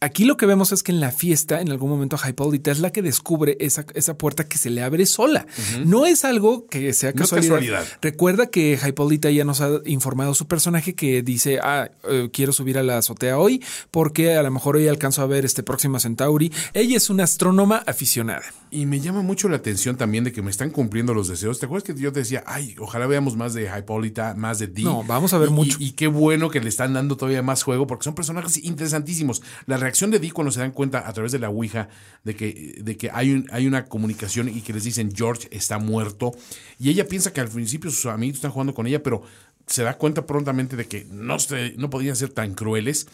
[0.06, 2.92] Aquí lo que vemos es que en la fiesta, en algún momento, Hipólita es la
[2.92, 5.48] que descubre esa, esa puerta que se le abre sola.
[5.84, 7.56] No es algo que sea No es casualidad.
[7.56, 7.88] casualidad.
[8.04, 12.78] Recuerda que Hipólita ya nos ha informado su personaje que dice, ah, eh, quiero subir
[12.78, 16.52] a la azotea hoy porque a lo mejor hoy alcanzo a ver este próximo Centauri.
[16.76, 18.44] Ella es una astrónoma aficionada.
[18.70, 21.60] Y me llama mucho la atención también de que me están cumpliendo los deseos.
[21.60, 24.84] ¿Te acuerdas que yo te decía, ay, ojalá veamos más de Hipólita, más de Dee?
[24.84, 25.78] No, vamos a ver Y- mucho.
[25.80, 29.42] Y, y qué bueno que le están dando todavía más juego porque son personajes interesantísimos.
[29.66, 31.88] La reacción de Dee cuando se dan cuenta a través de la Ouija
[32.24, 35.78] de que, de que hay, un- hay una comunicación y que les dicen George está
[35.80, 36.32] muerto.
[36.80, 39.24] Y ella piensa que al principio sus amigos están jugando con ella, pero
[39.68, 43.08] se da cuenta prontamente de que no, se- no podían ser tan crueles.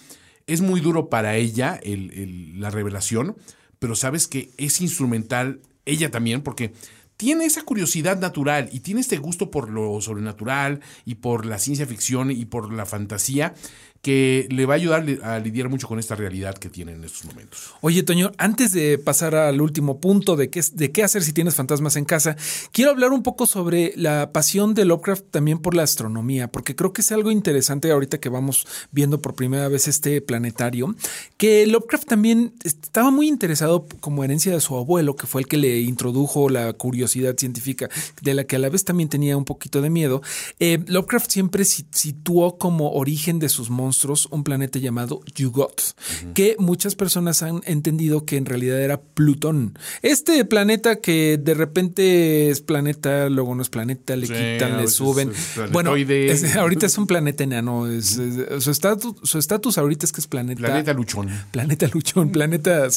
[0.48, 3.36] Es muy duro para ella el- el- la revelación,
[3.80, 6.74] pero sabes que es instrumental ella también porque
[7.18, 11.86] tiene esa curiosidad natural y tiene este gusto por lo sobrenatural y por la ciencia
[11.86, 13.54] ficción y por la fantasía
[14.02, 17.26] que le va a ayudar a lidiar mucho con esta realidad que tiene en estos
[17.26, 17.74] momentos.
[17.82, 21.54] Oye, Toño, antes de pasar al último punto de qué, de qué hacer si tienes
[21.54, 22.36] fantasmas en casa,
[22.72, 26.94] quiero hablar un poco sobre la pasión de Lovecraft también por la astronomía, porque creo
[26.94, 30.96] que es algo interesante ahorita que vamos viendo por primera vez este planetario,
[31.38, 35.58] que Lovecraft también estaba muy interesado como herencia de su abuelo, que fue el que
[35.58, 37.88] le introdujo la curiosidad científica,
[38.22, 40.24] de la que a la vez también tenía un poquito de miedo.
[40.60, 43.91] Eh, Lovecraft siempre situó como origen de sus monstruos
[44.32, 45.94] un planeta llamado Yugoth,
[46.34, 49.78] que muchas personas han entendido que en realidad era Plutón.
[50.02, 55.32] Este planeta que de repente es planeta, luego no es planeta, le quitan, le suben.
[55.72, 57.86] bueno, ahorita es un planeta enano.
[58.02, 60.62] su estatus su estatus ahorita es que es planeta.
[60.62, 61.30] Planeta luchón.
[61.52, 62.88] Planeta luchón, planeta.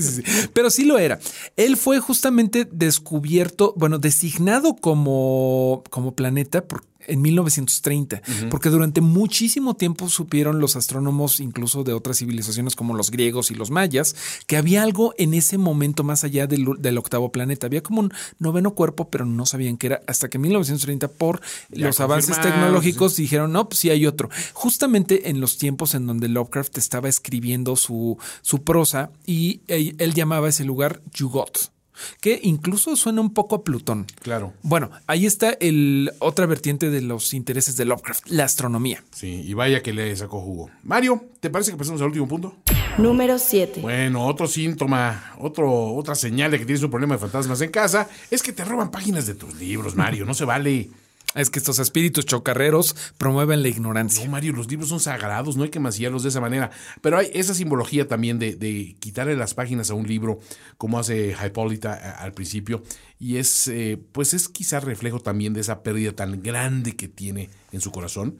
[0.54, 1.18] Pero sí lo era.
[1.56, 9.74] Él fue justamente descubierto, bueno, designado como, como planeta porque en 1930, porque durante muchísimo
[9.74, 14.14] tiempo supieron los astrónomos, incluso de otras civilizaciones como los griegos y los mayas,
[14.46, 17.66] que había algo en ese momento más allá del, octavo planeta.
[17.66, 21.40] Había como un noveno cuerpo, pero no sabían qué era, hasta que en 1930, por
[21.70, 24.30] los avances tecnológicos, dijeron, no, pues sí hay otro.
[24.52, 30.14] Justamente en los tiempos en donde Lovecraft estaba escribiendo su, su prosa y él, él
[30.14, 31.72] llamaba ese lugar Yugot
[32.20, 34.06] que incluso suena un poco a Plutón.
[34.22, 34.52] Claro.
[34.62, 39.04] Bueno, ahí está el otra vertiente de los intereses de Lovecraft, la astronomía.
[39.12, 40.70] Sí, y vaya que le sacó jugo.
[40.82, 42.56] Mario, ¿te parece que pasemos al último punto?
[42.98, 43.80] Número 7.
[43.80, 48.08] Bueno, otro síntoma, otro, otra señal de que tienes un problema de fantasmas en casa
[48.30, 50.24] es que te roban páginas de tus libros, Mario.
[50.24, 50.90] No se vale.
[51.34, 54.24] Es que estos espíritus chocarreros promueven la ignorancia.
[54.24, 56.70] No, Mario, los libros son sagrados, no hay que mancillarlos de esa manera.
[57.00, 60.40] Pero hay esa simbología también de, quitarle las páginas a un libro,
[60.76, 62.82] como hace Hipólita eh, al principio.
[63.18, 67.48] Y es, eh, pues es quizás reflejo también de esa pérdida tan grande que tiene
[67.72, 68.36] en su corazón.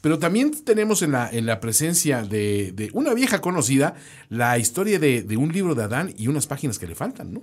[0.00, 3.94] Pero también tenemos en la, en la presencia de, una vieja conocida
[4.28, 7.42] la historia de, un libro de Adán y unas páginas que le faltan, ¿no?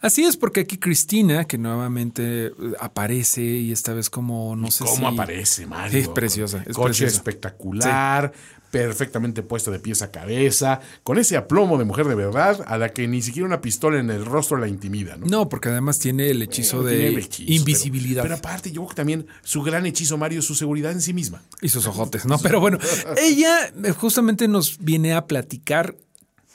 [0.00, 4.84] Así es, porque aquí Cristina, que nuevamente eh, aparece y esta vez como, no sé
[4.84, 5.98] ¿Cómo aparece, Mario?
[5.98, 6.62] Es preciosa.
[6.66, 8.32] Es coche espectacular,
[8.74, 12.88] perfectamente puesta de pies a cabeza, con ese aplomo de mujer de verdad, a la
[12.88, 15.26] que ni siquiera una pistola en el rostro la intimida, ¿no?
[15.26, 18.24] No, porque además tiene el hechizo de invisibilidad.
[18.24, 21.12] Pero, aparte, yo creo que también su gran hechizo, Mario, es su seguridad en sí
[21.12, 21.40] misma.
[21.62, 22.36] Y sus ojotes, ¿no?
[22.40, 22.78] Pero bueno,
[23.16, 25.94] ella eh, justamente nos viene a platicar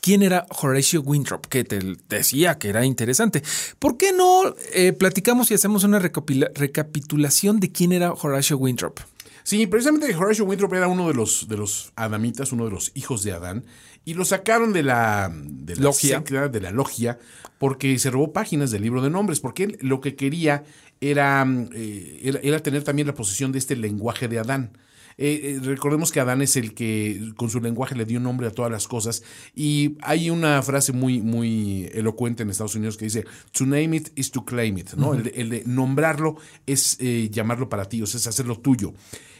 [0.01, 3.43] quién era Horatio Winthrop, que te decía que era interesante.
[3.79, 8.99] ¿Por qué no eh, platicamos y hacemos una recapitulación de quién era Horatio Winthrop?
[9.43, 13.23] Sí, precisamente Horatio Winthrop era uno de los, de los adamitas, uno de los hijos
[13.23, 13.63] de Adán,
[14.05, 16.19] y lo sacaron de la, de la logia.
[16.19, 17.19] de la logia,
[17.57, 20.63] porque se robó páginas del libro de nombres, porque él lo que quería
[21.01, 24.77] era, eh, era, tener también la posesión de este lenguaje de Adán.
[25.21, 28.51] Eh, eh, recordemos que Adán es el que con su lenguaje le dio nombre a
[28.51, 29.21] todas las cosas
[29.53, 34.09] y hay una frase muy, muy elocuente en Estados Unidos que dice, to name it
[34.15, 35.13] is to claim it, ¿no?
[35.13, 36.97] el, de, nombrarlo es
[37.31, 38.93] llamarlo para ti, o sea, es hacerlo tuyo.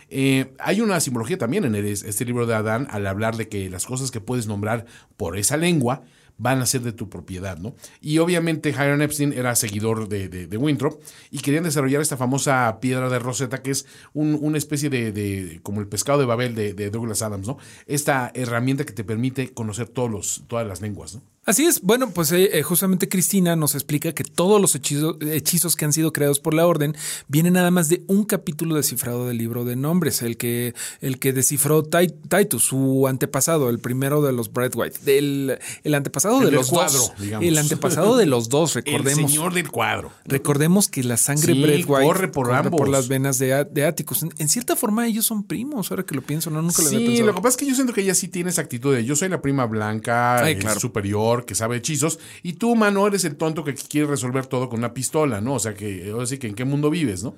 [0.10, 3.86] Eh, hay una simbología también en este libro de Adán al hablar de que las
[3.86, 4.86] cosas que puedes nombrar
[5.18, 6.04] por esa lengua
[6.40, 7.76] van a ser de tu propiedad, ¿no?
[8.02, 13.10] Y obviamente Hiram Epstein era seguidor de, de, Winthrop y querían desarrollar esta famosa piedra
[13.10, 17.46] de Rosetta, que es una especie de, como el pescado de Babel de, Douglas Adams,
[17.46, 17.58] ¿no?
[17.86, 21.22] Esta herramienta que te permite conocer todos los, todas las lenguas, ¿no?
[21.50, 21.82] Así es.
[21.82, 26.14] Bueno, pues eh, eh, justamente Cristina nos explica que todos los hechizos, que han sido
[26.14, 26.96] creados por la orden
[27.28, 31.34] vienen nada más de un capítulo descifrado del libro de nombres, el que, el que
[31.34, 36.70] descifró Titus, su antepasado, el primero de los Brad White, del, el antepasado de los
[36.70, 37.14] dos.
[37.40, 39.24] El antepasado de los dos, recordemos.
[39.24, 40.12] El señor del cuadro.
[40.26, 44.24] Recordemos que la sangre Brad White corre por, las venas de, de Atticus.
[44.38, 47.18] En, cierta forma ellos son primos, ahora que lo pienso, no nunca lo había pensado.
[47.18, 49.04] Sí, lo que pasa es que yo siento que ella sí tiene esa actitud de
[49.04, 50.46] yo soy la prima blanca,
[50.78, 54.80] superior que sabe hechizos, y tú, mano, eres el tonto que quiere resolver todo con
[54.80, 55.56] una pistola, ¿no?
[55.56, 57.36] O sea, que, que en qué mundo vives, ¿no?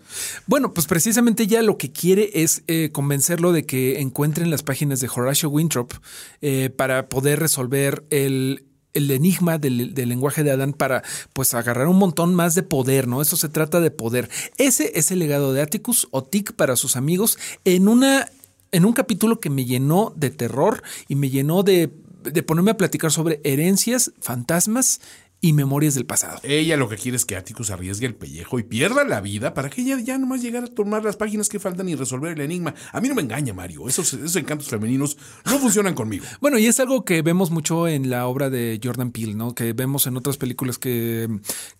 [0.47, 4.99] Bueno, pues precisamente ya lo que quiere es eh, convencerlo de que encuentren las páginas
[4.99, 5.93] de Horatio Winthrop
[6.41, 12.35] eh, para poder resolver el, enigma del, lenguaje de Adán para pues agarrar un montón
[12.35, 13.21] más de poder, ¿no?
[13.21, 14.29] Eso se trata de poder.
[14.57, 18.27] Ese es el legado de Atticus o Tic para sus amigos en una
[18.73, 21.91] en un capítulo que me llenó de terror y me llenó de
[22.21, 25.01] de ponerme a platicar sobre herencias, fantasmas
[25.43, 26.39] y Memorias del Pasado.
[26.43, 29.71] Ella lo que quiere es que Atticus arriesgue el pellejo y pierda la vida para
[29.71, 32.75] que ella ya nomás llegara a tomar las páginas que faltan y resolver el enigma.
[32.93, 33.87] A mí no me engaña, Mario.
[33.87, 36.25] Esos, esos encantos femeninos no funcionan conmigo.
[36.39, 39.55] Bueno, y es algo que vemos mucho en la obra de Jordan Peele, ¿no?
[39.55, 41.27] Que vemos en otras películas que,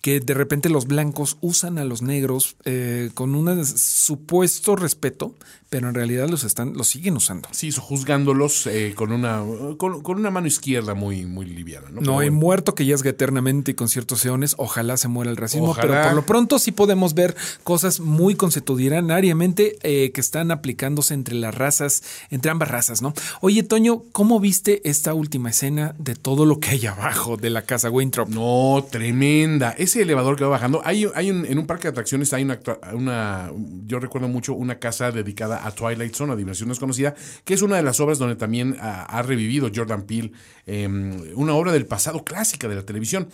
[0.02, 5.36] que de repente los blancos usan a los negros eh, con un supuesto respeto,
[5.72, 7.48] pero en realidad los están, los siguen usando.
[7.54, 9.42] Sí, juzgándolos eh, con una
[9.78, 11.88] con, con, una mano izquierda muy, muy liviana.
[11.90, 14.54] No, no hay muerto que yazga eternamente y con ciertos eones.
[14.58, 19.78] Ojalá se muera el racismo, pero por lo pronto sí podemos ver cosas muy consuetudinariamente
[19.84, 23.14] eh, que están aplicándose entre las razas, entre ambas razas, ¿no?
[23.40, 27.62] Oye, Toño, ¿cómo viste esta última escena de todo lo que hay abajo de la
[27.62, 28.28] casa Winthrop?
[28.28, 29.72] No, tremenda.
[29.78, 30.82] Ese elevador que va bajando.
[30.84, 32.60] Hay, hay un, en un parque de atracciones hay una,
[32.92, 33.54] una,
[33.88, 37.78] yo recuerdo mucho una casa dedicada a Twilight Zone, a Dimensión Desconocida, que es una
[37.78, 40.32] de las obras donde también ha, revivido Jordan Peele,
[40.66, 43.30] em, una obra del pasado clásica de la televisión.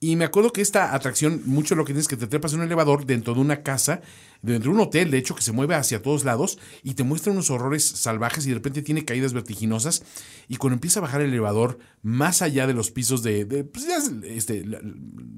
[0.00, 2.66] Y me acuerdo que esta atracción, mucho lo que tienes que te trepas en un
[2.66, 4.00] elevador dentro de una casa,
[4.42, 7.32] dentro de un hotel, de hecho, que se mueve hacia todos lados y te muestra
[7.32, 10.02] unos horrores salvajes y de repente tiene caídas vertiginosas.
[10.48, 13.44] Y cuando empieza a bajar el elevador más allá de los pisos de.
[13.64, 14.64] pues ya, este,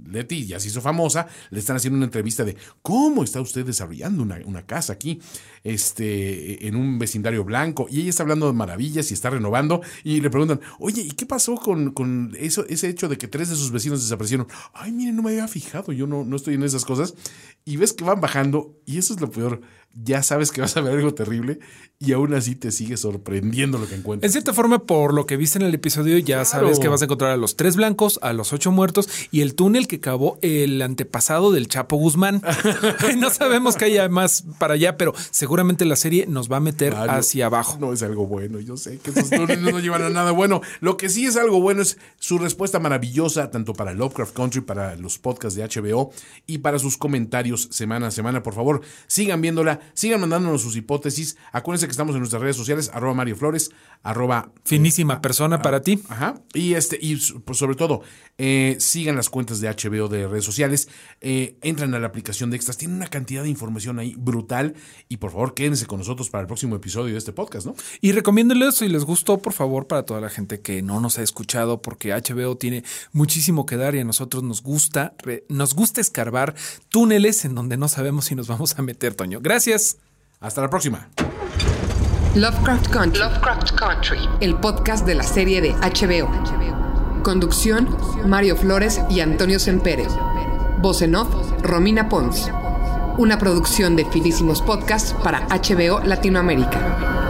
[0.06, 4.22] Leti ya se hizo famosa, le están haciendo una entrevista de cómo está usted desarrollando
[4.22, 5.20] una, una casa aquí,
[5.64, 7.86] este, en un vecindario blanco.
[7.90, 9.80] Y ella está hablando de maravillas y está renovando.
[10.04, 13.48] Y le preguntan, oye, ¿y qué pasó con, con eso, ese hecho de que tres
[13.48, 14.46] de sus vecinos desaparecieron?
[14.72, 17.14] Ay, miren, no me había fijado, yo no, no estoy en esas cosas.
[17.64, 19.60] Y ves que van bajando, y eso es lo peor
[19.94, 21.58] ya sabes que vas a ver algo terrible
[21.98, 24.28] y aún así te sigue sorprendiendo lo que encuentras.
[24.28, 27.04] En cierta forma, por lo que viste en el episodio, ya sabes que vas a
[27.04, 30.80] encontrar a los tres blancos, a los ocho muertos y el túnel que cavó el
[30.80, 32.40] antepasado del Chapo Guzmán.
[33.18, 36.94] no sabemos que haya más para allá, pero seguramente la serie nos va a meter
[36.94, 37.76] hacia abajo.
[37.78, 40.62] No es algo bueno, yo sé que esos túneles no llevan a nada bueno.
[40.80, 44.96] Lo que sí es algo bueno es su respuesta maravillosa, tanto para Lovecraft Country, para
[44.96, 46.12] los podcasts de HBO
[46.46, 48.42] y para sus comentarios semana a semana.
[48.42, 51.36] Por favor, sigan viéndola Sigan mandándonos sus hipótesis.
[51.52, 53.70] Acuérdense que estamos en nuestras redes sociales, arroba Mario Flores,
[54.02, 54.52] arroba...
[54.64, 56.02] Finísima persona para ti.
[56.08, 56.40] Ajá.
[56.54, 58.02] Y, este, y pues, sobre todo,
[58.38, 60.88] eh, sigan las cuentas de HBO de redes sociales.
[61.20, 62.76] Eh, entran a la aplicación de Extras.
[62.76, 64.74] Tienen una cantidad de información ahí brutal.
[65.08, 67.74] Y por favor, quédense con nosotros para el próximo episodio de este podcast, ¿no?
[68.00, 71.22] Y recomiéndenles si les gustó, por favor, para toda la gente que no nos ha
[71.22, 75.14] escuchado, porque HBO tiene muchísimo que dar y a nosotros nos gusta,
[75.48, 76.54] nos gusta escarbar
[76.88, 79.40] túneles en donde no sabemos si nos vamos a meter, Toño.
[79.40, 79.69] Gracias.
[80.40, 81.08] Hasta la próxima.
[82.34, 83.20] Lovecraft Country.
[83.20, 84.18] Lovecraft Country.
[84.40, 87.22] El podcast de la serie de HBO.
[87.22, 87.96] Conducción:
[88.26, 90.06] Mario Flores y Antonio Sempere.
[90.78, 91.28] Voz en off:
[91.62, 92.50] Romina Pons.
[93.18, 97.29] Una producción de Finísimos Podcasts para HBO Latinoamérica.